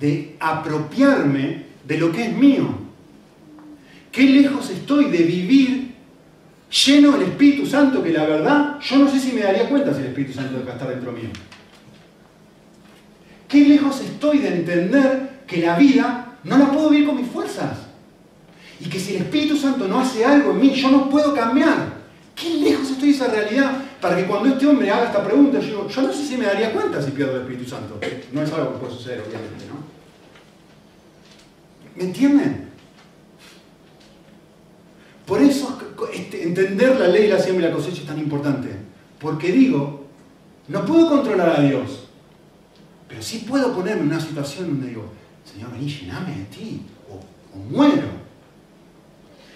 [0.00, 2.68] de apropiarme de lo que es mío.
[4.10, 5.94] Qué lejos estoy de vivir
[6.84, 10.00] lleno del Espíritu Santo, que la verdad, yo no sé si me daría cuenta si
[10.00, 11.30] el Espíritu Santo está dentro mío.
[13.48, 17.78] Qué lejos estoy de entender que la vida no la puedo vivir con mis fuerzas.
[18.80, 21.94] Y que si el Espíritu Santo no hace algo en mí, yo no puedo cambiar.
[22.34, 25.88] ¿Qué lejos estoy de esa realidad para que cuando este hombre haga esta pregunta, yo,
[25.88, 27.98] yo no sé si me daría cuenta si pierdo el Espíritu Santo.
[28.32, 29.84] No es algo que puede suceder, obviamente, ¿no?
[31.96, 32.68] ¿Me entienden?
[35.24, 35.78] Por eso
[36.12, 38.68] este, entender la ley, la siembra y la cosecha es tan importante.
[39.18, 40.06] Porque digo,
[40.68, 42.08] no puedo controlar a Dios,
[43.08, 45.04] pero sí puedo ponerme en una situación donde digo,
[45.44, 47.20] Señor, vení, llename de ti, o,
[47.70, 48.08] muero.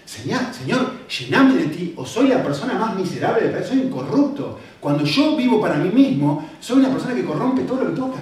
[0.05, 4.59] Señor, Señor, llename de ti, o soy la persona más miserable de soy incorrupto.
[4.81, 8.21] Cuando yo vivo para mí mismo, soy una persona que corrompe todo lo que toca.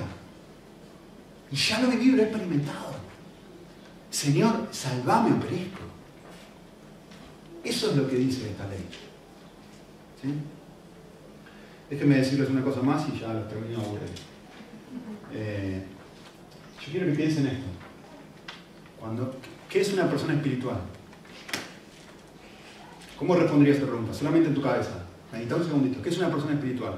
[1.50, 2.96] Y ya lo he vivido lo he experimentado.
[4.10, 5.82] Señor, salvame o perezco.
[7.62, 8.84] Eso es lo que dice esta ley.
[10.22, 10.28] ¿Sí?
[11.90, 14.10] Déjenme decirles una cosa más y ya lo termino aburrir.
[15.32, 15.84] Eh,
[16.86, 17.66] yo quiero que piensen esto.
[19.00, 19.34] Cuando,
[19.68, 20.78] ¿Qué es una persona espiritual?
[23.18, 24.14] ¿Cómo respondería esta pregunta?
[24.14, 25.04] Solamente en tu cabeza.
[25.32, 26.02] Medita un segundito.
[26.02, 26.94] ¿Qué es una persona espiritual?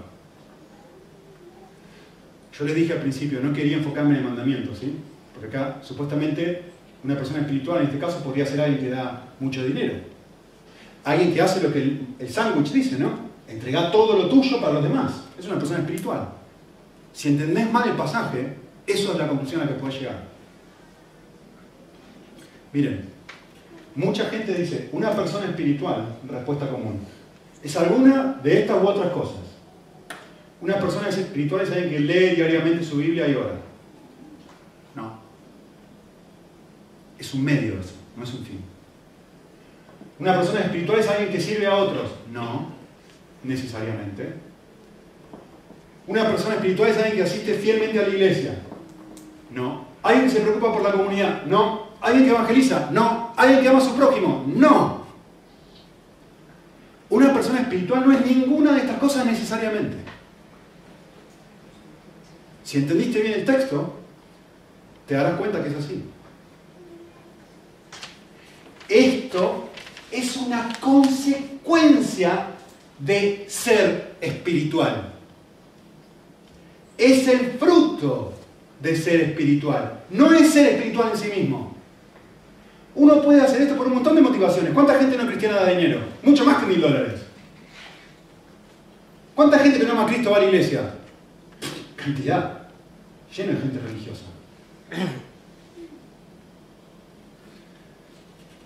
[2.59, 4.97] Yo les dije al principio, no quería enfocarme en el mandamiento, ¿sí?
[5.32, 6.62] Porque acá, supuestamente,
[7.05, 9.95] una persona espiritual en este caso podría ser alguien que da mucho dinero.
[11.05, 13.28] Alguien que hace lo que el, el sándwich dice, ¿no?
[13.47, 15.24] Entrega todo lo tuyo para los demás.
[15.39, 16.28] Es una persona espiritual.
[17.12, 18.55] Si entendés mal el pasaje,
[18.89, 20.24] eso es la conclusión a la que puedes llegar.
[22.72, 23.09] Miren,
[23.95, 27.01] mucha gente dice, una persona espiritual, respuesta común,
[27.62, 29.41] es alguna de estas u otras cosas.
[30.61, 33.55] Una persona espiritual es alguien que lee diariamente su Biblia y ora.
[34.95, 35.20] No.
[37.18, 38.61] Es un medio eso, no es un fin.
[40.18, 42.11] Una persona espiritual es alguien que sirve a otros.
[42.32, 42.72] No,
[43.45, 44.34] necesariamente.
[46.07, 48.57] Una persona espiritual es alguien que asiste fielmente a la iglesia.
[49.51, 49.86] No.
[50.03, 51.44] ¿Alguien que se preocupa por la comunidad?
[51.44, 51.88] No.
[52.01, 52.88] ¿Alguien que evangeliza?
[52.92, 53.32] No.
[53.36, 54.44] ¿Alguien que ama a su prójimo?
[54.46, 54.99] No.
[57.11, 59.96] Una persona espiritual no es ninguna de estas cosas necesariamente.
[62.64, 63.94] Si entendiste bien el texto,
[65.07, 66.05] te darás cuenta que es así.
[68.88, 69.70] Esto
[70.11, 72.49] es una consecuencia
[72.99, 75.14] de ser espiritual.
[76.99, 78.38] Es el fruto
[78.81, 80.05] de ser espiritual.
[80.11, 81.76] No es ser espiritual en sí mismo.
[82.95, 84.72] Uno puede hacer esto por un montón de motivaciones.
[84.72, 86.01] ¿Cuánta gente no cristiana da dinero?
[86.22, 87.20] Mucho más que mil dólares.
[89.35, 90.95] ¿Cuánta gente que no ama a Cristo va a la iglesia?
[91.95, 92.68] Cantidad.
[93.37, 94.24] Lleno de gente religiosa.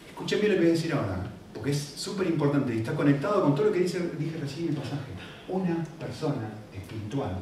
[0.08, 3.42] Escuchen bien lo que voy a decir ahora, porque es súper importante y está conectado
[3.42, 3.98] con todo lo que dije
[4.40, 5.12] recién en el pasaje.
[5.48, 7.36] Una persona espiritual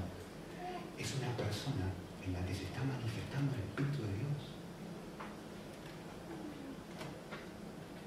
[0.99, 1.87] es una persona
[2.31, 4.41] en la que se está manifestando el Espíritu de Dios.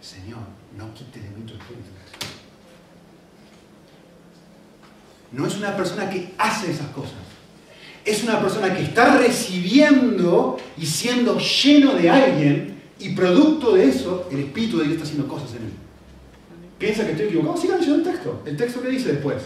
[0.01, 0.43] Señor,
[0.77, 1.89] no quite de mí tu Espíritu.
[5.31, 7.13] No es una persona que hace esas cosas.
[8.05, 14.27] Es una persona que está recibiendo y siendo lleno de alguien y producto de eso,
[14.31, 15.73] el Espíritu de Dios está haciendo cosas en él.
[16.77, 18.43] Piensa que estoy equivocado, sigan leyendo el texto.
[18.45, 19.43] El texto que dice después.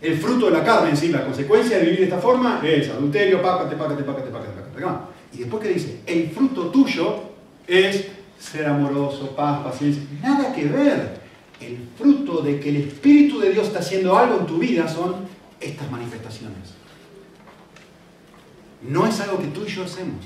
[0.00, 2.88] El fruto de la carne en sí, la consecuencia de vivir de esta forma es
[2.88, 4.68] adulterio, pácate, pácate, pácate, pácate, pácate.
[5.32, 7.16] Y después que dice, el fruto tuyo
[7.66, 8.06] es
[8.38, 10.02] ser amoroso, paz, paciencia.
[10.22, 11.18] Nada que ver.
[11.60, 15.16] El fruto de que el Espíritu de Dios está haciendo algo en tu vida son
[15.60, 16.74] estas manifestaciones.
[18.82, 20.24] No es algo que tú y yo hacemos.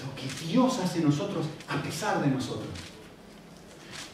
[0.00, 2.68] Algo que Dios hace en nosotros a pesar de nosotros.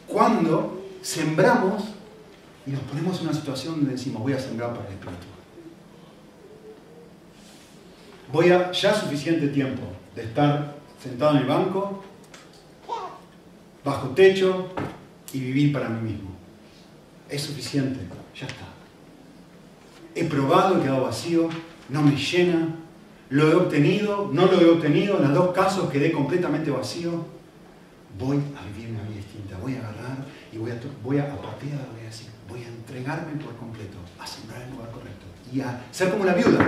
[0.07, 1.83] Cuando sembramos
[2.65, 5.27] y nos ponemos en una situación donde decimos, voy a sembrar para el Espíritu.
[8.31, 9.83] Voy a ya suficiente tiempo
[10.15, 12.03] de estar sentado en el banco,
[13.83, 14.69] bajo techo
[15.31, 16.31] y vivir para mí mismo.
[17.29, 17.99] Es suficiente,
[18.35, 18.65] ya está.
[20.15, 21.49] He probado, he quedado vacío,
[21.89, 22.75] no me llena,
[23.29, 27.25] lo he obtenido, no lo he obtenido, en los dos casos quedé completamente vacío.
[28.17, 31.41] Voy a vivir una vida distinta, voy a agarrar y voy a, voy a, a
[31.41, 32.27] partir de voy a decir,
[32.95, 36.59] entregarme por completo, a sembrar el lugar correcto y a ser como la viuda.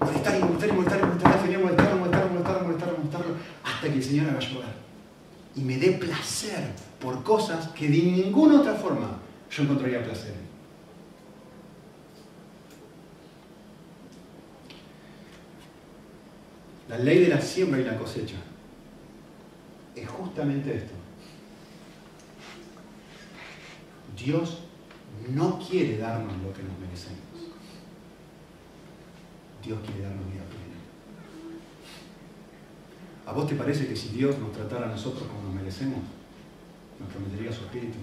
[0.00, 3.34] Molestar y molestar y molestar y molestar, Señor, molestarlo, molestarlo, molestarlo, molestarlo, molestarlo,
[3.64, 4.74] hasta que el Señor haga llorar.
[5.56, 6.70] Y me dé placer
[7.00, 9.18] por cosas que de ninguna otra forma
[9.50, 10.34] yo encontraría placer.
[16.88, 18.36] La ley de la siembra y la cosecha
[19.96, 20.92] es justamente esto.
[24.16, 24.65] Dios
[25.28, 27.20] no quiere darnos lo que nos merecemos.
[29.64, 30.80] Dios quiere darnos vida plena.
[33.26, 36.00] ¿A vos te parece que si Dios nos tratara a nosotros como nos merecemos,
[36.98, 37.98] nos prometería su espíritu.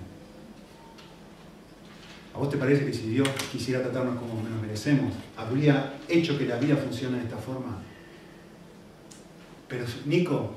[2.34, 6.46] ¿A vos te parece que si Dios quisiera tratarnos como nos merecemos, habría hecho que
[6.46, 7.82] la vida funcione de esta forma?
[9.68, 10.56] Pero Nico,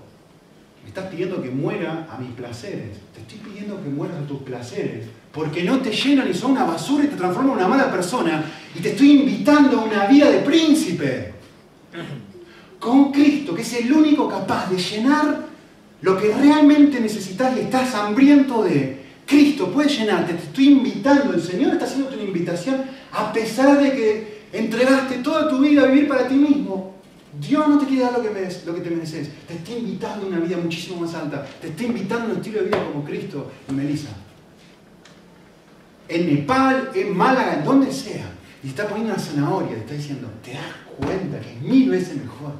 [0.83, 2.99] me estás pidiendo que muera a mis placeres.
[3.15, 5.07] Te estoy pidiendo que mueras a tus placeres.
[5.37, 8.43] Porque no te llenan y son una basura y te transforman en una mala persona.
[8.75, 11.35] Y te estoy invitando a una vida de príncipe.
[12.81, 15.45] Con Cristo, que es el único capaz de llenar
[16.01, 19.05] lo que realmente necesitas y estás hambriento de.
[19.27, 22.83] Cristo puede llenarte, te estoy invitando, el Señor está haciendo una invitación
[23.13, 26.95] a pesar de que entregaste toda tu vida a vivir para ti mismo.
[27.39, 28.29] Dios no te quiere dar lo que,
[28.65, 31.83] lo que te mereces, te está invitando a una vida muchísimo más alta, te está
[31.83, 34.11] invitando a un estilo de vida como Cristo y Melissa.
[36.09, 38.31] En Nepal, en Málaga, en donde sea,
[38.63, 40.63] y está poniendo una zanahoria, te está diciendo, te das
[40.97, 42.53] cuenta que es mil veces mejor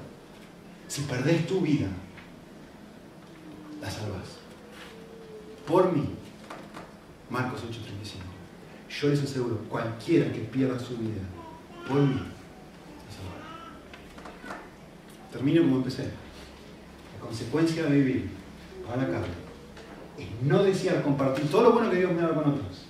[0.89, 1.89] si perdés tu vida,
[3.81, 4.39] la salvas.
[5.67, 6.15] Por mí.
[7.29, 8.23] Marcos 8:35.
[9.01, 11.23] Yo les aseguro, cualquiera que pierda su vida,
[11.89, 12.21] por mí,
[15.33, 16.05] Termino como empecé.
[16.05, 18.31] La consecuencia de vivir
[18.87, 19.35] para la carne
[20.17, 22.86] es no desear compartir todo lo bueno que Dios me da con otros.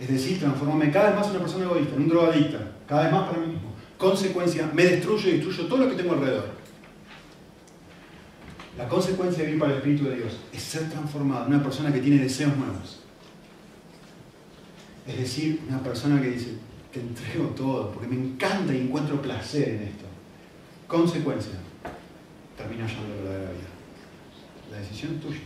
[0.00, 3.12] Es decir, transformarme cada vez más en una persona egoísta, en un drogadicta, cada vez
[3.12, 3.74] más para mí mismo.
[3.98, 6.48] Consecuencia, me destruyo y destruyo todo lo que tengo alrededor.
[8.78, 11.92] La consecuencia de vivir para el Espíritu de Dios es ser transformado en una persona
[11.92, 13.00] que tiene deseos nuevos.
[15.06, 16.54] Es decir, una persona que dice,
[16.90, 20.06] te entrego todo, porque me encanta y encuentro placer en esto.
[20.86, 21.52] Consecuencia,
[22.56, 23.68] termina hallando la verdadera vida.
[24.70, 25.40] La decisión es tuya.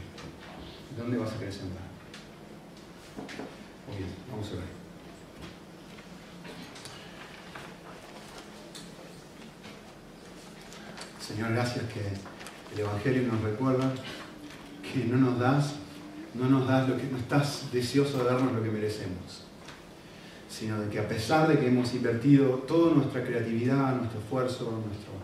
[0.97, 1.83] ¿Dónde vas a querer sembrar?
[3.87, 4.65] Muy bien, vamos a ver.
[11.21, 12.01] Señor, gracias que
[12.75, 13.93] el Evangelio nos recuerda
[14.83, 15.75] que no nos das,
[16.35, 19.45] no nos das lo que no estás deseoso de darnos lo que merecemos
[20.59, 25.17] sino de que a pesar de que hemos invertido toda nuestra creatividad, nuestro esfuerzo, nuestras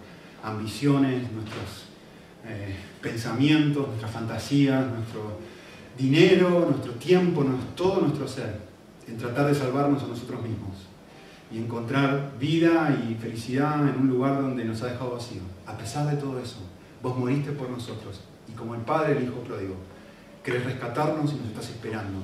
[0.43, 1.87] ambiciones, nuestros
[2.45, 5.39] eh, pensamientos, nuestras fantasías, nuestro
[5.99, 7.45] dinero, nuestro tiempo,
[7.76, 8.61] todo nuestro ser,
[9.07, 10.76] en tratar de salvarnos a nosotros mismos
[11.53, 15.43] y encontrar vida y felicidad en un lugar donde nos ha dejado vacío.
[15.66, 16.59] A pesar de todo eso,
[17.03, 19.74] vos moriste por nosotros y como el Padre, el Hijo pródigo,
[20.45, 22.18] querés rescatarnos y nos estás esperando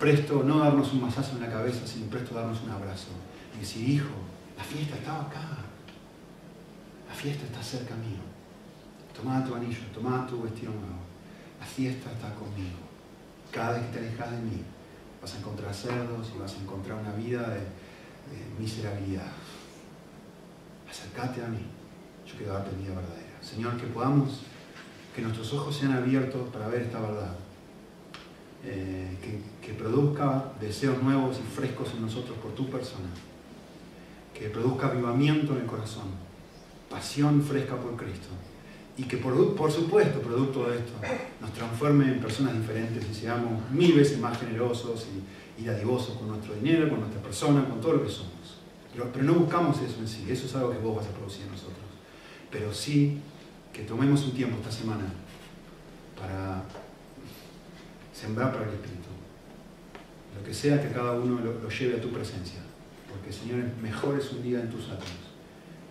[0.00, 3.08] presto no darnos un masazo en la cabeza, sino presto darnos un abrazo.
[3.54, 4.14] Y decir, hijo,
[4.56, 5.58] la fiesta estaba acá.
[7.06, 8.24] La fiesta está cerca mío.
[9.14, 11.09] Toma tu anillo, toma tu vestido nuevo.
[11.60, 12.78] La fiesta está conmigo.
[13.52, 14.62] Cada vez que te alejas de mí,
[15.20, 17.60] vas a encontrar cerdos y vas a encontrar una vida de,
[18.58, 19.32] miserabilidad.
[20.88, 21.66] Acércate a mí.
[22.26, 23.42] Yo quiero darte vida verdadera.
[23.42, 24.42] Señor, que podamos,
[25.14, 27.36] que nuestros ojos sean abiertos para ver esta verdad
[28.64, 29.16] eh,
[29.62, 33.08] que, produzca deseos nuevos y frescos en nosotros por tu persona,
[34.34, 36.08] que produzca avivamiento en el corazón,
[36.90, 38.28] pasión fresca por Cristo
[39.00, 40.92] y que por, por supuesto, producto de esto,
[41.40, 45.06] nos transforme en personas diferentes y seamos mil veces más generosos
[45.58, 48.60] y, y dadivosos con nuestro dinero, con nuestra persona, con todo lo que somos.
[48.92, 51.52] Pero, no buscamos eso en sí, eso es algo que vos vas a producir en
[51.52, 51.78] nosotros.
[52.50, 53.18] Pero sí
[53.72, 55.06] que tomemos un tiempo esta semana
[56.18, 56.64] para
[58.12, 59.08] sembrar para el Espíritu.
[60.36, 62.60] Lo que sea que cada uno lo, lleve a tu presencia.
[63.08, 65.30] Porque, Señor, mejor es un día en tus atrios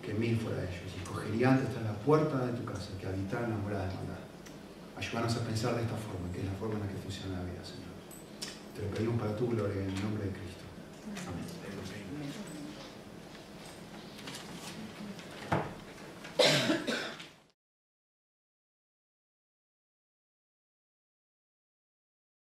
[0.00, 3.06] que mil fuera de ellos nuestro gigante está en la puerta de tu casa, que
[3.06, 4.18] habitar en la morada de maldad.
[4.96, 7.44] Ayúdanos a pensar de esta forma, que es la forma en la que funciona la
[7.44, 7.90] vida, Señor.
[8.74, 10.64] Te lo pedimos para tu gloria en el nombre de Cristo.
[11.26, 11.60] Amén.